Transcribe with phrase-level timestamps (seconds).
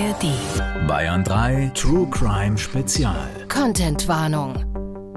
[0.00, 0.86] ARD.
[0.86, 3.28] Bayern 3 True Crime Spezial.
[3.48, 4.54] Contentwarnung.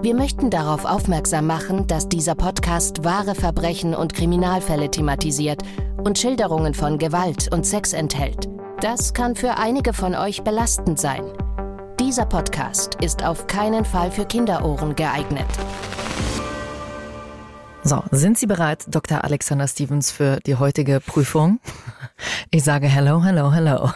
[0.02, 5.62] Wir möchten darauf aufmerksam machen, dass dieser Podcast wahre Verbrechen und Kriminalfälle thematisiert
[6.04, 8.50] und Schilderungen von Gewalt und Sex enthält.
[8.82, 11.24] Das kann für einige von euch belastend sein.
[12.02, 15.48] Dieser Podcast ist auf keinen Fall für Kinderohren geeignet.
[17.86, 19.24] So, sind Sie bereit, Dr.
[19.24, 21.60] Alexander Stevens, für die heutige Prüfung?
[22.52, 23.92] Ich sage hello, hello, hello.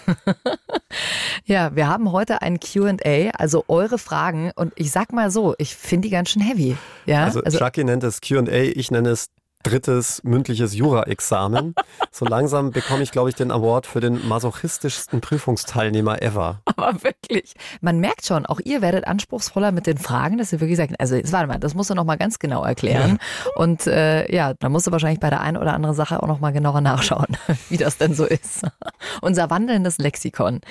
[1.45, 5.75] ja, wir haben heute ein Q&A, also eure Fragen und ich sag mal so, ich
[5.75, 6.77] finde die ganz schön heavy.
[7.05, 7.25] Ja?
[7.25, 9.29] Also, also Chucky nennt es Q&A, ich nenne es
[9.67, 11.75] drittes mündliches Jura-Examen.
[12.11, 16.61] So langsam bekomme ich, glaube ich, den Award für den masochistischsten Prüfungsteilnehmer ever.
[16.65, 20.77] Aber wirklich, man merkt schon, auch ihr werdet anspruchsvoller mit den Fragen, dass ihr wirklich
[20.77, 23.19] sagt, also jetzt warte mal, das musst du noch mal ganz genau erklären.
[23.19, 23.51] Ja.
[23.55, 26.39] Und äh, ja, da musst du wahrscheinlich bei der einen oder anderen Sache auch noch
[26.39, 27.37] mal genauer nachschauen,
[27.69, 28.63] wie das denn so ist.
[29.21, 30.61] Unser wandelndes Lexikon.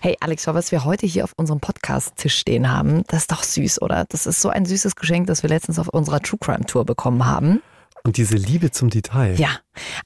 [0.00, 3.82] Hey Alex, was wir heute hier auf unserem Podcast-Tisch stehen haben, das ist doch süß,
[3.82, 4.04] oder?
[4.08, 7.26] Das ist so ein süßes Geschenk, das wir letztens auf unserer True Crime Tour bekommen
[7.26, 7.60] haben.
[8.06, 9.34] Und diese Liebe zum Detail.
[9.34, 9.48] Ja,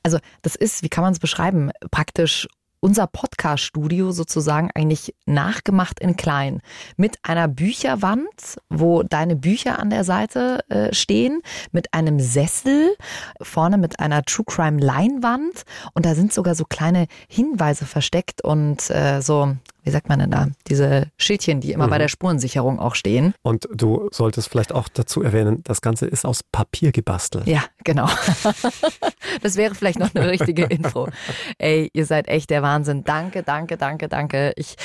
[0.03, 2.49] also das ist, wie kann man es beschreiben, praktisch
[2.81, 6.63] unser Podcast-Studio sozusagen eigentlich nachgemacht in klein.
[6.97, 11.43] Mit einer Bücherwand, wo deine Bücher an der Seite äh, stehen,
[11.73, 12.97] mit einem Sessel,
[13.43, 18.89] vorne mit einer True Crime Leinwand und da sind sogar so kleine Hinweise versteckt und
[18.89, 21.91] äh, so wie sagt man denn da, diese Schildchen, die immer mhm.
[21.91, 23.35] bei der Spurensicherung auch stehen.
[23.43, 27.47] Und du solltest vielleicht auch dazu erwähnen, das Ganze ist aus Papier gebastelt.
[27.47, 28.09] Ja, genau.
[29.43, 31.09] das wäre vielleicht noch eine richtige Info.
[31.59, 33.05] Ey, ihr seid echt der Wahnsinn.
[33.05, 34.53] Danke, danke, danke, danke.
[34.57, 34.77] Ich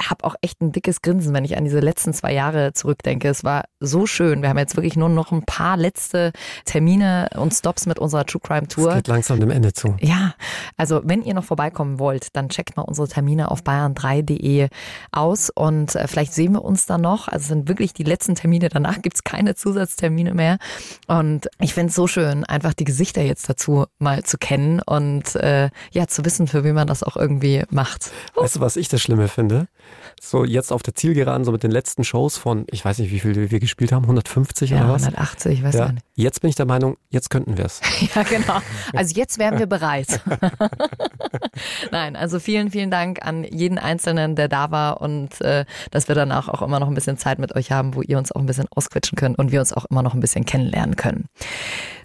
[0.00, 3.28] habe auch echt ein dickes Grinsen, wenn ich an diese letzten zwei Jahre zurückdenke.
[3.28, 4.42] Es war so schön.
[4.42, 6.32] Wir haben jetzt wirklich nur noch ein paar letzte
[6.64, 8.90] Termine und Stops mit unserer True Crime Tour.
[8.90, 9.96] Es geht langsam dem Ende zu.
[10.00, 10.34] Ja,
[10.76, 14.68] also wenn ihr noch vorbeikommen wollt, dann checkt mal unsere Termine auf bayern3.de
[15.12, 17.28] aus und äh, vielleicht sehen wir uns dann noch.
[17.28, 18.68] Also es sind wirklich die letzten Termine.
[18.68, 20.58] Danach gibt's keine Zusatztermine mehr.
[21.06, 25.36] Und ich finde es so schön, einfach die Gesichter jetzt dazu mal zu kennen und
[25.36, 28.10] äh, ja, zu wissen, für wen man das auch irgendwie macht.
[28.34, 29.68] Weißt du, was ich das Schlimme finde?
[30.20, 33.20] So jetzt auf der Zielgeraden, so mit den letzten Shows von, ich weiß nicht, wie
[33.20, 35.02] viel wir gespielt haben, 150 ja, oder was?
[35.02, 35.92] 180, ich weiß ja.
[35.92, 36.04] nicht.
[36.14, 37.80] Jetzt bin ich der Meinung, jetzt könnten wir es.
[38.14, 38.60] ja, genau.
[38.94, 40.20] Also jetzt wären wir bereit.
[41.90, 46.14] Nein, also vielen, vielen Dank an jeden Einzelnen, der da war und äh, dass wir
[46.14, 48.46] danach auch immer noch ein bisschen Zeit mit euch haben, wo ihr uns auch ein
[48.46, 51.26] bisschen ausquetschen könnt und wir uns auch immer noch ein bisschen kennenlernen können.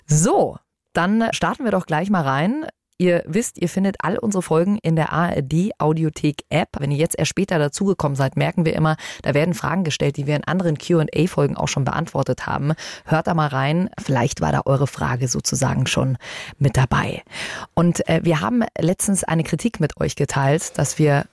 [0.06, 0.58] So,
[0.94, 2.66] dann starten wir doch gleich mal rein.
[3.02, 6.68] Ihr wisst, ihr findet all unsere Folgen in der ARD Audiothek App.
[6.80, 10.28] Wenn ihr jetzt erst später dazugekommen seid, merken wir immer, da werden Fragen gestellt, die
[10.28, 12.74] wir in anderen Q&A Folgen auch schon beantwortet haben.
[13.06, 13.90] Hört da mal rein.
[13.98, 16.18] Vielleicht war da eure Frage sozusagen schon
[16.58, 17.24] mit dabei.
[17.74, 21.24] Und äh, wir haben letztens eine Kritik mit euch geteilt, dass wir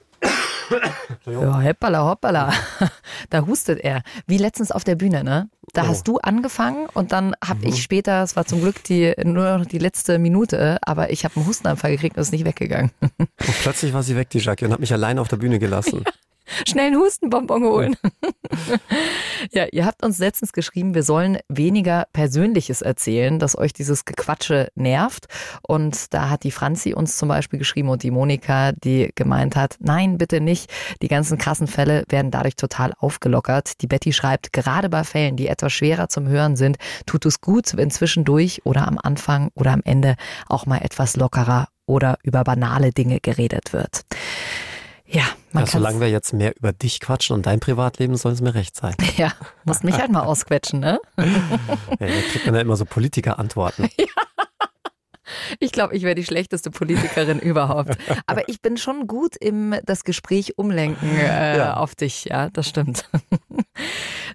[1.27, 2.53] ja, hoppala, hoppala.
[3.31, 4.03] Da hustet er.
[4.27, 5.49] Wie letztens auf der Bühne, ne?
[5.77, 5.89] Da oh.
[5.89, 7.75] hast du angefangen und dann habe mhm.
[7.75, 11.37] ich später, es war zum Glück die, nur noch die letzte Minute, aber ich habe
[11.37, 12.93] einen Hustenanfall gekriegt und ist nicht weggegangen.
[13.19, 13.29] Und
[13.61, 16.03] plötzlich war sie weg, die Jackie, und hat mich allein auf der Bühne gelassen.
[16.05, 16.13] Ja.
[16.67, 17.97] Schnell einen Hustenbonbon holen.
[19.51, 24.69] ja, ihr habt uns letztens geschrieben, wir sollen weniger Persönliches erzählen, dass euch dieses Gequatsche
[24.75, 25.27] nervt.
[25.63, 29.77] Und da hat die Franzi uns zum Beispiel geschrieben und die Monika, die gemeint hat,
[29.81, 30.73] nein, bitte nicht.
[31.03, 33.81] Die ganzen krassen Fälle werden dadurch total aufgelockert.
[33.83, 37.77] Die Betty schreibt, gerade bei Fällen, die etwas schwerer zum Hören sind, tut es gut,
[37.77, 40.17] wenn zwischendurch oder am Anfang oder am Ende
[40.49, 44.03] auch mal etwas lockerer oder über banale Dinge geredet wird.
[45.07, 48.41] Ja, man ja, solange wir jetzt mehr über dich quatschen und dein Privatleben, soll es
[48.41, 48.95] mir recht sein.
[49.17, 49.33] Ja,
[49.65, 51.01] musst mich halt mal ausquetschen, ne?
[51.17, 53.89] Ja, kriegt man ja immer so Politiker-Antworten.
[53.99, 54.07] Ja.
[55.59, 57.99] Ich glaube, ich wäre die schlechteste Politikerin überhaupt.
[58.27, 61.77] Aber ich bin schon gut im das Gespräch umlenken äh, ja.
[61.77, 62.27] auf dich.
[62.27, 63.09] Ja, das stimmt.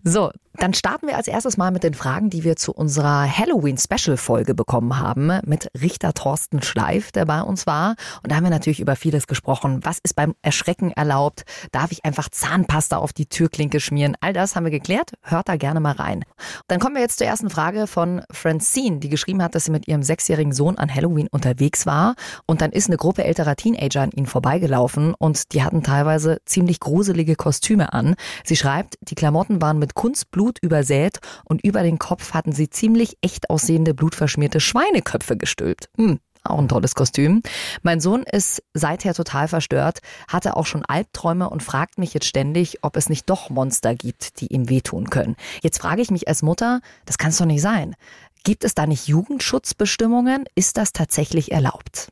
[0.03, 4.53] So, dann starten wir als erstes mal mit den Fragen, die wir zu unserer Halloween-Special-Folge
[4.53, 7.95] bekommen haben mit Richter Thorsten Schleif, der bei uns war.
[8.21, 9.79] Und da haben wir natürlich über vieles gesprochen.
[9.83, 11.43] Was ist beim Erschrecken erlaubt?
[11.71, 14.17] Darf ich einfach Zahnpasta auf die Türklinke schmieren?
[14.19, 15.13] All das haben wir geklärt.
[15.21, 16.25] Hört da gerne mal rein.
[16.67, 19.87] Dann kommen wir jetzt zur ersten Frage von Francine, die geschrieben hat, dass sie mit
[19.87, 22.15] ihrem sechsjährigen Sohn an Halloween unterwegs war.
[22.45, 26.81] Und dann ist eine Gruppe älterer Teenager an ihnen vorbeigelaufen und die hatten teilweise ziemlich
[26.81, 28.15] gruselige Kostüme an.
[28.43, 33.17] Sie schreibt, die Klamotten waren mit Kunstblut übersät und über den Kopf hatten sie ziemlich
[33.21, 35.89] echt aussehende blutverschmierte Schweineköpfe gestülpt.
[35.97, 36.19] Hm.
[36.43, 37.43] Auch ein tolles Kostüm.
[37.83, 42.79] Mein Sohn ist seither total verstört, hatte auch schon Albträume und fragt mich jetzt ständig,
[42.81, 45.35] ob es nicht doch Monster gibt, die ihm wehtun können.
[45.61, 47.95] Jetzt frage ich mich als Mutter, das kann es doch nicht sein.
[48.43, 50.45] Gibt es da nicht Jugendschutzbestimmungen?
[50.55, 52.09] Ist das tatsächlich erlaubt?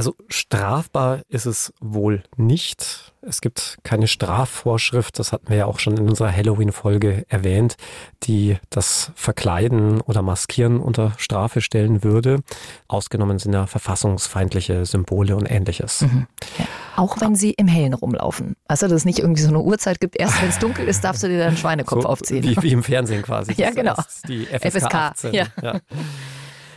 [0.00, 3.12] Also Strafbar ist es wohl nicht.
[3.20, 7.76] Es gibt keine Strafvorschrift, das hatten wir ja auch schon in unserer Halloween-Folge erwähnt,
[8.22, 12.40] die das Verkleiden oder Maskieren unter Strafe stellen würde.
[12.88, 16.00] Ausgenommen sind ja verfassungsfeindliche Symbole und ähnliches.
[16.00, 16.26] Mhm.
[16.58, 16.64] Ja.
[16.96, 18.56] Auch wenn sie im Hellen rumlaufen.
[18.68, 21.22] Also, dass es nicht irgendwie so eine Uhrzeit gibt, erst wenn es dunkel ist, darfst
[21.22, 22.42] du dir deinen Schweinekopf so, aufziehen.
[22.42, 23.52] Wie, wie, im Fernsehen quasi.
[23.58, 23.96] ja, genau.
[24.26, 25.34] Die FSK, FSK 18.
[25.34, 25.46] Ja.
[25.62, 25.80] ja.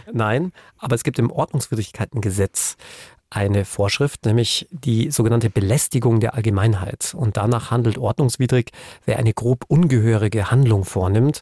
[0.13, 2.77] Nein, aber es gibt im Ordnungswidrigkeitengesetz
[3.29, 7.15] eine Vorschrift, nämlich die sogenannte Belästigung der Allgemeinheit.
[7.17, 8.71] Und danach handelt ordnungswidrig,
[9.05, 11.41] wer eine grob ungehörige Handlung vornimmt,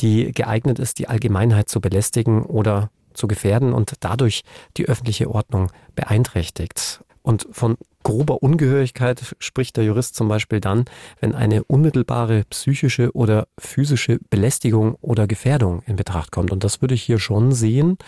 [0.00, 4.42] die geeignet ist, die Allgemeinheit zu belästigen oder zu gefährden und dadurch
[4.76, 7.02] die öffentliche Ordnung beeinträchtigt.
[7.22, 10.84] Und von grober Ungehörigkeit spricht der Jurist zum Beispiel dann,
[11.20, 16.50] wenn eine unmittelbare psychische oder physische Belästigung oder Gefährdung in Betracht kommt.
[16.50, 17.98] Und das würde ich hier schon sehen.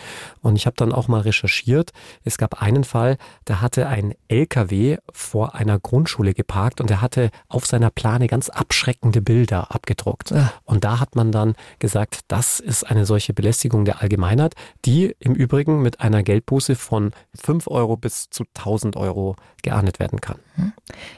[0.41, 1.91] Und ich habe dann auch mal recherchiert.
[2.25, 7.31] Es gab einen Fall, da hatte ein LKW vor einer Grundschule geparkt und er hatte
[7.49, 10.31] auf seiner Plane ganz abschreckende Bilder abgedruckt.
[10.31, 10.53] Ja.
[10.65, 14.55] Und da hat man dann gesagt, das ist eine solche Belästigung der Allgemeinheit,
[14.85, 20.21] die im Übrigen mit einer Geldbuße von 5 Euro bis zu 1000 Euro geahndet werden
[20.21, 20.39] kann.
[20.57, 20.73] Hm.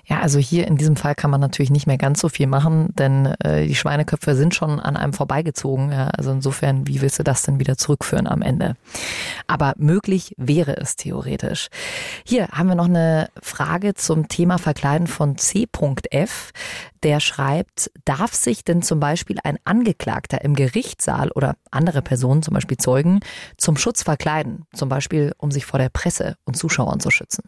[0.04, 2.94] Ja, also hier in diesem Fall kann man natürlich nicht mehr ganz so viel machen,
[2.96, 5.92] denn äh, die Schweineköpfe sind schon an einem vorbeigezogen.
[5.92, 8.76] Ja, also insofern, wie willst du das denn wieder zurückführen am Ende?
[9.46, 11.68] Aber möglich wäre es theoretisch.
[12.24, 16.52] Hier haben wir noch eine Frage zum Thema Verkleiden von C.F.
[17.02, 22.54] Der schreibt, darf sich denn zum Beispiel ein Angeklagter im Gerichtssaal oder andere Personen, zum
[22.54, 23.20] Beispiel Zeugen,
[23.56, 24.64] zum Schutz verkleiden?
[24.72, 27.44] Zum Beispiel, um sich vor der Presse und Zuschauern zu schützen?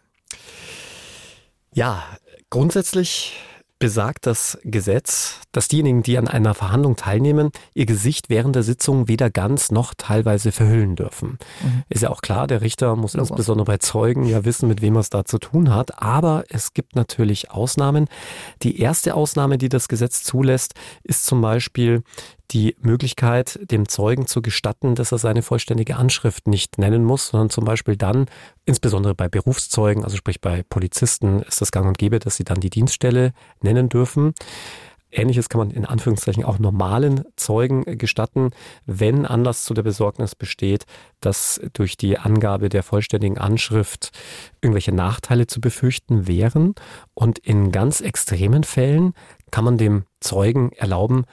[1.79, 2.03] Ja,
[2.49, 3.39] grundsätzlich
[3.79, 9.07] besagt das Gesetz, dass diejenigen, die an einer Verhandlung teilnehmen, ihr Gesicht während der Sitzung
[9.07, 11.37] weder ganz noch teilweise verhüllen dürfen.
[11.63, 11.83] Mhm.
[11.87, 13.29] Ist ja auch klar, der Richter muss Logo.
[13.29, 16.01] insbesondere bei Zeugen ja wissen, mit wem er es da zu tun hat.
[16.03, 18.09] Aber es gibt natürlich Ausnahmen.
[18.61, 20.73] Die erste Ausnahme, die das Gesetz zulässt,
[21.03, 22.03] ist zum Beispiel
[22.51, 27.49] die Möglichkeit, dem Zeugen zu gestatten, dass er seine vollständige Anschrift nicht nennen muss, sondern
[27.49, 28.25] zum Beispiel dann,
[28.65, 32.59] insbesondere bei Berufszeugen, also sprich bei Polizisten, ist das gang und gäbe, dass sie dann
[32.59, 34.33] die Dienststelle nennen dürfen.
[35.11, 38.51] Ähnliches kann man in Anführungszeichen auch normalen Zeugen gestatten,
[38.85, 40.85] wenn Anlass zu der Besorgnis besteht,
[41.19, 44.11] dass durch die Angabe der vollständigen Anschrift
[44.61, 46.75] irgendwelche Nachteile zu befürchten wären.
[47.15, 49.13] Und in ganz extremen Fällen
[49.49, 51.25] kann man dem Zeugen erlauben,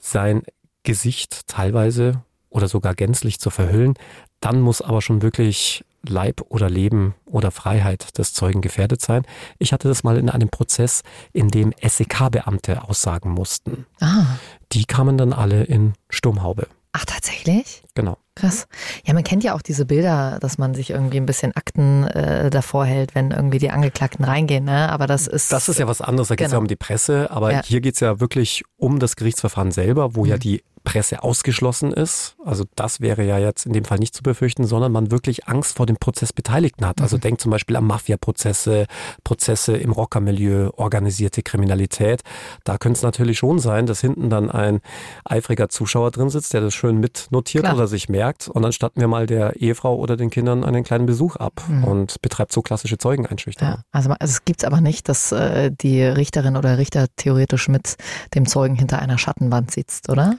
[0.00, 0.42] sein
[0.82, 3.94] Gesicht teilweise oder sogar gänzlich zu verhüllen.
[4.40, 9.24] Dann muss aber schon wirklich Leib oder Leben oder Freiheit des Zeugen gefährdet sein.
[9.58, 11.02] Ich hatte das mal in einem Prozess,
[11.32, 13.86] in dem SEK-Beamte aussagen mussten.
[14.00, 14.24] Ah.
[14.72, 16.68] Die kamen dann alle in Sturmhaube.
[16.92, 17.82] Ach, tatsächlich?
[17.94, 18.16] Genau.
[18.40, 18.66] Krass.
[19.04, 22.48] Ja, man kennt ja auch diese Bilder, dass man sich irgendwie ein bisschen Akten äh,
[22.48, 24.64] davor hält, wenn irgendwie die Angeklagten reingehen.
[24.64, 24.90] Ne?
[24.90, 25.52] Aber das ist.
[25.52, 26.28] Das ist ja was anderes.
[26.28, 26.60] Da geht es genau.
[26.60, 27.30] ja um die Presse.
[27.30, 27.62] Aber ja.
[27.62, 30.30] hier geht es ja wirklich um das Gerichtsverfahren selber, wo mhm.
[30.30, 32.36] ja die Presse ausgeschlossen ist.
[32.44, 35.76] Also das wäre ja jetzt in dem Fall nicht zu befürchten, sondern man wirklich Angst
[35.76, 37.00] vor dem Prozessbeteiligten hat.
[37.00, 37.20] Also mhm.
[37.20, 38.86] denkt zum Beispiel an Mafia-Prozesse,
[39.22, 42.22] Prozesse im Rockermilieu, organisierte Kriminalität.
[42.64, 44.80] Da könnte es natürlich schon sein, dass hinten dann ein
[45.24, 47.76] eifriger Zuschauer drin sitzt, der das schön mitnotiert Klar.
[47.76, 48.48] oder sich merkt.
[48.48, 51.84] Und dann statten wir mal der Ehefrau oder den Kindern einen kleinen Besuch ab mhm.
[51.84, 53.74] und betreibt so klassische Zeugeneinschüchterung.
[53.74, 57.96] Ja, also, also es gibt aber nicht, dass äh, die Richterin oder Richter theoretisch mit
[58.34, 60.36] dem Zeugen hinter einer Schattenwand sitzt, oder?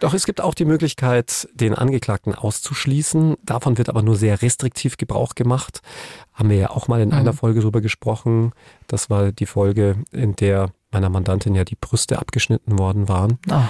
[0.00, 3.36] Doch es gibt auch die Möglichkeit, den Angeklagten auszuschließen.
[3.42, 5.80] Davon wird aber nur sehr restriktiv Gebrauch gemacht.
[6.32, 7.14] Haben wir ja auch mal in mhm.
[7.14, 8.52] einer Folge drüber gesprochen.
[8.88, 13.38] Das war die Folge, in der meiner Mandantin ja die Brüste abgeschnitten worden waren.
[13.50, 13.60] Oh.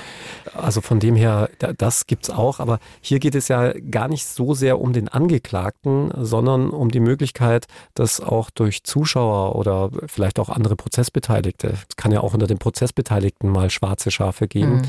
[0.55, 2.61] Also von dem her, das gibt's auch.
[2.61, 7.01] Aber hier geht es ja gar nicht so sehr um den Angeklagten, sondern um die
[7.01, 12.47] Möglichkeit, dass auch durch Zuschauer oder vielleicht auch andere Prozessbeteiligte, es kann ja auch unter
[12.47, 14.83] den Prozessbeteiligten mal schwarze Schafe geben, mhm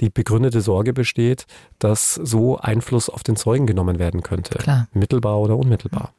[0.00, 1.46] die begründete Sorge besteht,
[1.78, 4.58] dass so Einfluss auf den Zeugen genommen werden könnte.
[4.58, 4.88] Klar.
[4.92, 6.12] Mittelbar oder unmittelbar.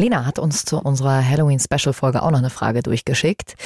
[0.00, 3.56] Lena hat uns zu unserer Halloween-Special-Folge auch noch eine Frage durchgeschickt.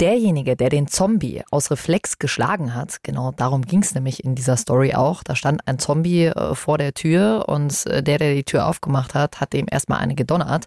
[0.00, 4.56] Derjenige, der den Zombie aus Reflex geschlagen hat, genau darum ging es nämlich in dieser
[4.56, 5.22] Story auch.
[5.22, 9.12] Da stand ein Zombie äh, vor der Tür und äh, der, der die Tür aufgemacht
[9.12, 10.64] hat, hat dem erstmal eine gedonnert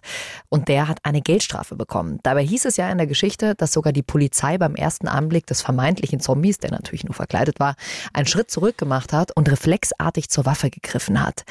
[0.50, 2.20] und der hat eine Geldstrafe bekommen.
[2.22, 5.62] Dabei hieß es ja in der Geschichte, dass sogar die Polizei beim ersten Anblick des
[5.62, 7.74] vermeintlichen Zombies, der natürlich nur verkleidet war,
[8.12, 11.42] einen Schritt zurück gemacht hat und reflexartig zur Waffe gegriffen hat.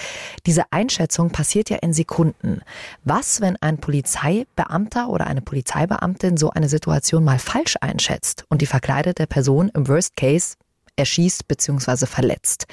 [0.46, 2.62] Diese Einschätzung passiert ja in Sekunden.
[3.04, 8.66] Was, wenn ein Polizeibeamter oder eine Polizeibeamtin so eine Situation mal falsch einschätzt und die
[8.66, 10.56] verkleidete Person im Worst Case
[10.98, 12.06] erschießt bzw.
[12.06, 12.66] verletzt.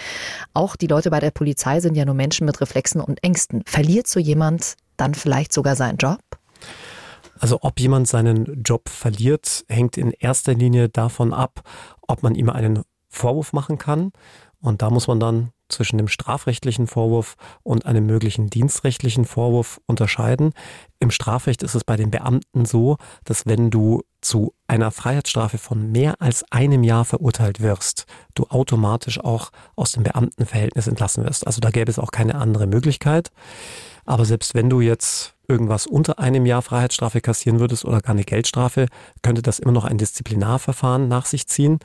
[0.54, 3.62] Auch die Leute bei der Polizei sind ja nur Menschen mit Reflexen und Ängsten.
[3.66, 6.20] Verliert so jemand dann vielleicht sogar seinen Job?
[7.38, 11.60] Also ob jemand seinen Job verliert, hängt in erster Linie davon ab,
[12.02, 14.12] ob man ihm einen Vorwurf machen kann.
[14.64, 20.54] Und da muss man dann zwischen dem strafrechtlichen Vorwurf und einem möglichen dienstrechtlichen Vorwurf unterscheiden.
[21.00, 25.92] Im Strafrecht ist es bei den Beamten so, dass wenn du zu einer Freiheitsstrafe von
[25.92, 31.46] mehr als einem Jahr verurteilt wirst, du automatisch auch aus dem Beamtenverhältnis entlassen wirst.
[31.46, 33.32] Also da gäbe es auch keine andere Möglichkeit.
[34.06, 38.24] Aber selbst wenn du jetzt irgendwas unter einem Jahr Freiheitsstrafe kassieren würdest oder gar eine
[38.24, 38.86] Geldstrafe,
[39.22, 41.80] könnte das immer noch ein Disziplinarverfahren nach sich ziehen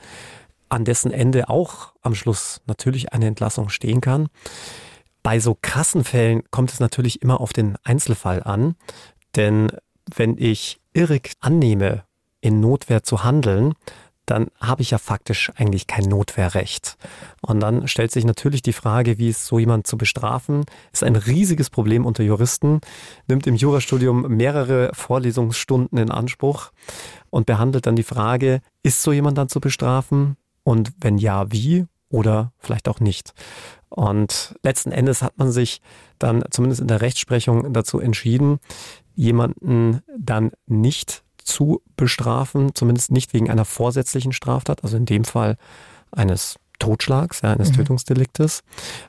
[0.70, 4.28] an dessen Ende auch am Schluss natürlich eine Entlassung stehen kann.
[5.22, 8.76] Bei so krassen Fällen kommt es natürlich immer auf den Einzelfall an,
[9.36, 9.70] denn
[10.14, 12.04] wenn ich irrig annehme,
[12.40, 13.74] in Notwehr zu handeln,
[14.30, 16.96] dann habe ich ja faktisch eigentlich kein Notwehrrecht.
[17.42, 20.64] Und dann stellt sich natürlich die Frage, wie ist so jemand zu bestrafen?
[20.92, 22.80] Ist ein riesiges Problem unter Juristen,
[23.26, 26.70] nimmt im Jurastudium mehrere Vorlesungsstunden in Anspruch
[27.30, 30.36] und behandelt dann die Frage, ist so jemand dann zu bestrafen?
[30.62, 33.32] Und wenn ja, wie oder vielleicht auch nicht.
[33.88, 35.80] Und letzten Endes hat man sich
[36.18, 38.58] dann zumindest in der Rechtsprechung dazu entschieden,
[39.14, 45.56] jemanden dann nicht zu bestrafen, zumindest nicht wegen einer vorsätzlichen Straftat, also in dem Fall
[46.12, 47.76] eines Totschlags, ja, eines mhm.
[47.76, 48.62] Tötungsdeliktes,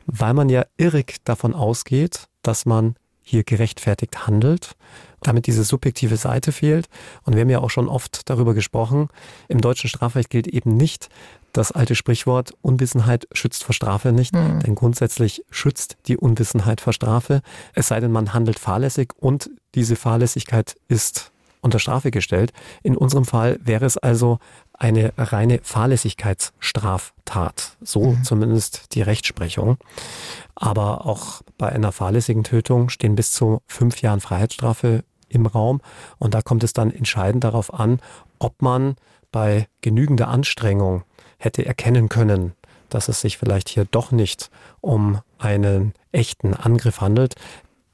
[0.05, 4.75] weil man ja irrig davon ausgeht, dass man hier gerechtfertigt handelt,
[5.21, 6.89] damit diese subjektive Seite fehlt.
[7.23, 9.09] Und wir haben ja auch schon oft darüber gesprochen,
[9.47, 11.09] im deutschen Strafrecht gilt eben nicht,
[11.53, 14.59] das alte Sprichwort, Unwissenheit schützt vor Strafe nicht, mhm.
[14.59, 17.41] denn grundsätzlich schützt die Unwissenheit vor Strafe,
[17.73, 21.31] es sei denn, man handelt fahrlässig und diese Fahrlässigkeit ist
[21.61, 22.51] unter Strafe gestellt.
[22.83, 24.39] In unserem Fall wäre es also
[24.73, 27.77] eine reine Fahrlässigkeitsstraftat.
[27.81, 28.23] So mhm.
[28.23, 29.77] zumindest die Rechtsprechung.
[30.55, 35.81] Aber auch bei einer fahrlässigen Tötung stehen bis zu fünf Jahren Freiheitsstrafe im Raum.
[36.17, 37.99] Und da kommt es dann entscheidend darauf an,
[38.39, 38.95] ob man
[39.31, 41.03] bei genügender Anstrengung
[41.41, 42.53] hätte erkennen können,
[42.89, 47.35] dass es sich vielleicht hier doch nicht um einen echten Angriff handelt.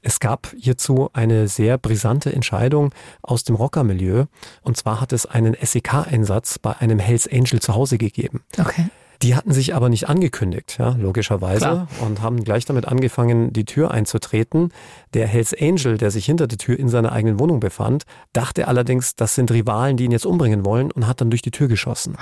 [0.02, 4.26] Es gab hierzu eine sehr brisante Entscheidung aus dem Rockermilieu.
[4.62, 8.42] Und zwar hat es einen SEK-Einsatz bei einem Hells Angel zu Hause gegeben.
[8.58, 8.86] Okay.
[9.22, 11.88] Die hatten sich aber nicht angekündigt, ja, logischerweise, Klar.
[12.00, 14.72] und haben gleich damit angefangen, die Tür einzutreten.
[15.12, 19.16] Der Hells Angel, der sich hinter der Tür in seiner eigenen Wohnung befand, dachte allerdings,
[19.16, 22.16] das sind Rivalen, die ihn jetzt umbringen wollen und hat dann durch die Tür geschossen.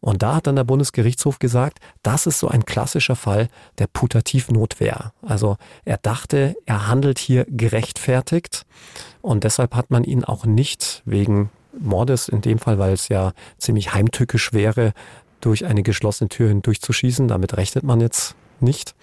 [0.00, 5.12] Und da hat dann der Bundesgerichtshof gesagt, das ist so ein klassischer Fall der Putativnotwehr.
[5.22, 8.64] Also er dachte, er handelt hier gerechtfertigt
[9.22, 13.32] und deshalb hat man ihn auch nicht wegen Mordes in dem Fall, weil es ja
[13.58, 14.92] ziemlich heimtückisch wäre,
[15.40, 17.28] durch eine geschlossene Tür hindurchzuschießen.
[17.28, 18.94] Damit rechnet man jetzt nicht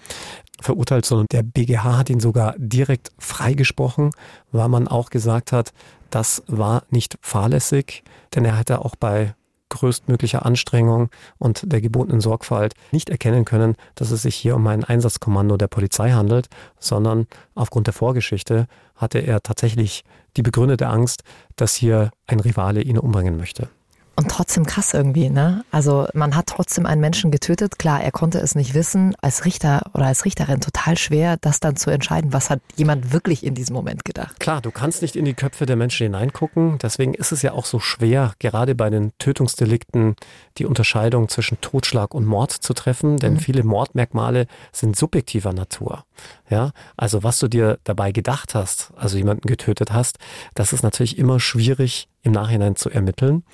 [0.60, 4.10] verurteilt, sondern der BGH hat ihn sogar direkt freigesprochen,
[4.52, 5.72] weil man auch gesagt hat,
[6.10, 9.34] das war nicht fahrlässig, denn er hätte auch bei
[9.68, 14.84] größtmöglicher Anstrengung und der gebotenen Sorgfalt nicht erkennen können, dass es sich hier um ein
[14.84, 20.04] Einsatzkommando der Polizei handelt, sondern aufgrund der Vorgeschichte hatte er tatsächlich
[20.36, 21.24] die begründete Angst,
[21.56, 23.68] dass hier ein Rivale ihn umbringen möchte.
[24.18, 25.62] Und trotzdem krass irgendwie, ne?
[25.70, 27.78] Also man hat trotzdem einen Menschen getötet.
[27.78, 29.14] Klar, er konnte es nicht wissen.
[29.20, 32.32] Als Richter oder als Richterin total schwer, das dann zu entscheiden.
[32.32, 34.40] Was hat jemand wirklich in diesem Moment gedacht?
[34.40, 36.78] Klar, du kannst nicht in die Köpfe der Menschen hineingucken.
[36.78, 40.16] Deswegen ist es ja auch so schwer, gerade bei den Tötungsdelikten
[40.56, 43.18] die Unterscheidung zwischen Totschlag und Mord zu treffen.
[43.18, 43.40] Denn mhm.
[43.40, 46.04] viele Mordmerkmale sind subjektiver Natur.
[46.48, 50.18] Ja, also was du dir dabei gedacht hast, also jemanden getötet hast,
[50.54, 53.44] das ist natürlich immer schwierig im Nachhinein zu ermitteln.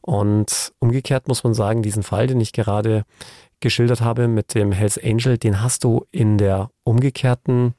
[0.00, 3.04] Und umgekehrt muss man sagen, diesen Fall, den ich gerade
[3.60, 7.74] geschildert habe mit dem Hells Angel, den hast du in der umgekehrten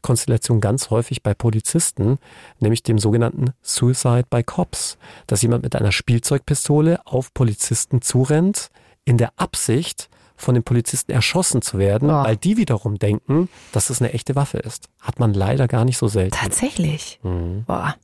[0.00, 2.18] Konstellation ganz häufig bei Polizisten,
[2.58, 4.96] nämlich dem sogenannten Suicide by Cops,
[5.26, 8.70] dass jemand mit einer Spielzeugpistole auf Polizisten zurennt,
[9.04, 12.22] in der Absicht, von den Polizisten erschossen zu werden, oh.
[12.22, 14.88] weil die wiederum denken, dass es eine echte Waffe ist.
[15.00, 16.36] Hat man leider gar nicht so selten.
[16.36, 17.18] Tatsächlich.
[17.24, 17.64] Mhm.
[17.66, 17.96] Boah.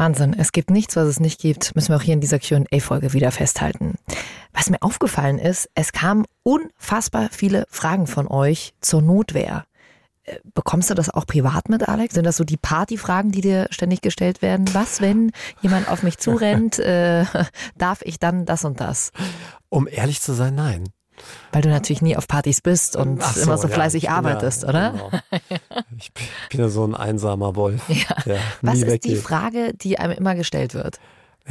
[0.00, 0.34] Wahnsinn.
[0.36, 3.30] Es gibt nichts, was es nicht gibt, müssen wir auch hier in dieser QA-Folge wieder
[3.30, 3.96] festhalten.
[4.54, 9.66] Was mir aufgefallen ist, es kamen unfassbar viele Fragen von euch zur Notwehr.
[10.24, 12.14] Äh, bekommst du das auch privat mit, Alex?
[12.14, 14.72] Sind das so die Partyfragen, die dir ständig gestellt werden?
[14.72, 17.26] Was, wenn jemand auf mich zurennt, äh,
[17.76, 19.12] darf ich dann das und das?
[19.68, 20.84] Um ehrlich zu sein, nein.
[21.52, 24.68] Weil du natürlich nie auf Partys bist und so, immer so fleißig ja, arbeitest, ja,
[24.68, 24.90] oder?
[24.90, 25.10] Genau.
[25.98, 27.82] Ich bin ja so ein einsamer Wolf.
[27.88, 28.36] Ja.
[28.62, 29.04] Was ist weggeht.
[29.04, 30.98] die Frage, die einem immer gestellt wird?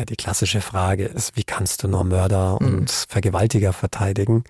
[0.08, 2.68] Die klassische Frage ist, wie kannst du nur Mörder mhm.
[2.68, 4.44] und Vergewaltiger verteidigen?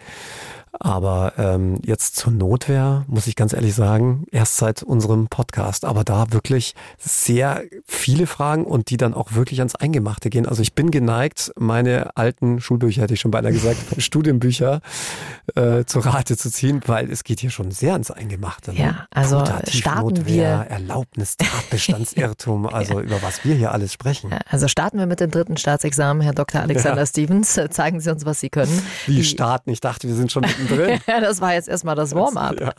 [0.79, 6.03] Aber ähm, jetzt zur Notwehr, muss ich ganz ehrlich sagen, erst seit unserem Podcast, aber
[6.03, 10.45] da wirklich sehr viele Fragen und die dann auch wirklich ans Eingemachte gehen.
[10.45, 14.81] Also ich bin geneigt, meine alten Schulbücher, hätte ich schon beinahe gesagt, Studienbücher
[15.55, 18.73] äh, zu Rate zu ziehen, weil es geht hier schon sehr ans Eingemachte.
[18.73, 18.79] Ne?
[18.79, 23.05] Ja, also starten wir Erlaubnis, Tatbestandsirrtum, also ja.
[23.05, 24.33] über was wir hier alles sprechen.
[24.49, 26.61] Also starten wir mit dem dritten Staatsexamen, Herr Dr.
[26.61, 27.05] Alexander ja.
[27.05, 27.59] Stevens.
[27.69, 28.81] Zeigen Sie uns, was Sie können.
[29.05, 29.69] Wie die starten?
[29.71, 30.99] Ich dachte, wir sind schon mittendrin.
[31.07, 32.59] das war jetzt erstmal das Warm-up.
[32.59, 32.73] Ja.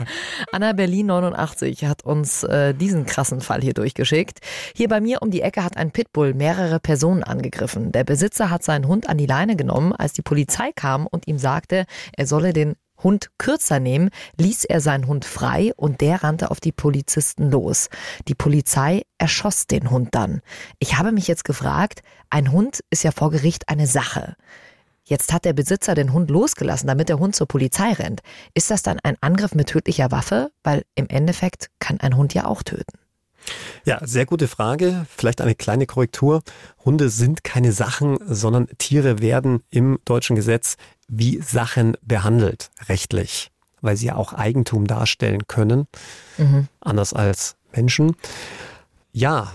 [0.53, 4.41] Anna Berlin 89 hat uns äh, diesen krassen Fall hier durchgeschickt.
[4.75, 7.93] Hier bei mir um die Ecke hat ein Pitbull mehrere Personen angegriffen.
[7.93, 11.39] Der Besitzer hat seinen Hund an die Leine genommen, als die Polizei kam und ihm
[11.39, 16.51] sagte, er solle den Hund kürzer nehmen, ließ er seinen Hund frei und der rannte
[16.51, 17.89] auf die Polizisten los.
[18.29, 20.43] Die Polizei erschoss den Hund dann.
[20.79, 24.37] Ich habe mich jetzt gefragt, ein Hund ist ja vor Gericht eine Sache.
[25.05, 28.21] Jetzt hat der Besitzer den Hund losgelassen, damit der Hund zur Polizei rennt.
[28.55, 30.51] Ist das dann ein Angriff mit tödlicher Waffe?
[30.63, 32.99] Weil im Endeffekt kann ein Hund ja auch töten.
[33.85, 35.07] Ja, sehr gute Frage.
[35.09, 36.43] Vielleicht eine kleine Korrektur.
[36.85, 40.77] Hunde sind keine Sachen, sondern Tiere werden im deutschen Gesetz
[41.09, 45.87] wie Sachen behandelt, rechtlich, weil sie ja auch Eigentum darstellen können,
[46.39, 46.69] mhm.
[46.81, 48.15] anders als Menschen.
[49.13, 49.53] Ja,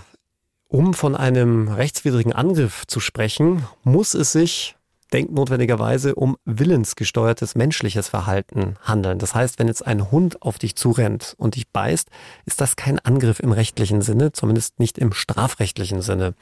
[0.68, 4.76] um von einem rechtswidrigen Angriff zu sprechen, muss es sich
[5.12, 9.18] denkt notwendigerweise um willensgesteuertes menschliches Verhalten handeln.
[9.18, 12.08] Das heißt, wenn jetzt ein Hund auf dich zurennt und dich beißt,
[12.44, 16.34] ist das kein Angriff im rechtlichen Sinne, zumindest nicht im strafrechtlichen Sinne.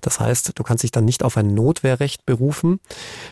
[0.00, 2.80] Das heißt, du kannst dich dann nicht auf ein Notwehrrecht berufen,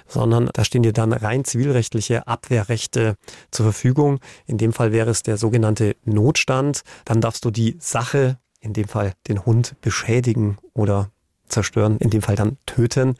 [0.06, 3.16] sondern da stehen dir dann rein zivilrechtliche Abwehrrechte
[3.50, 4.20] zur Verfügung.
[4.46, 6.82] In dem Fall wäre es der sogenannte Notstand.
[7.04, 11.10] Dann darfst du die Sache, in dem Fall den Hund, beschädigen oder
[11.48, 13.14] zerstören, in dem Fall dann töten,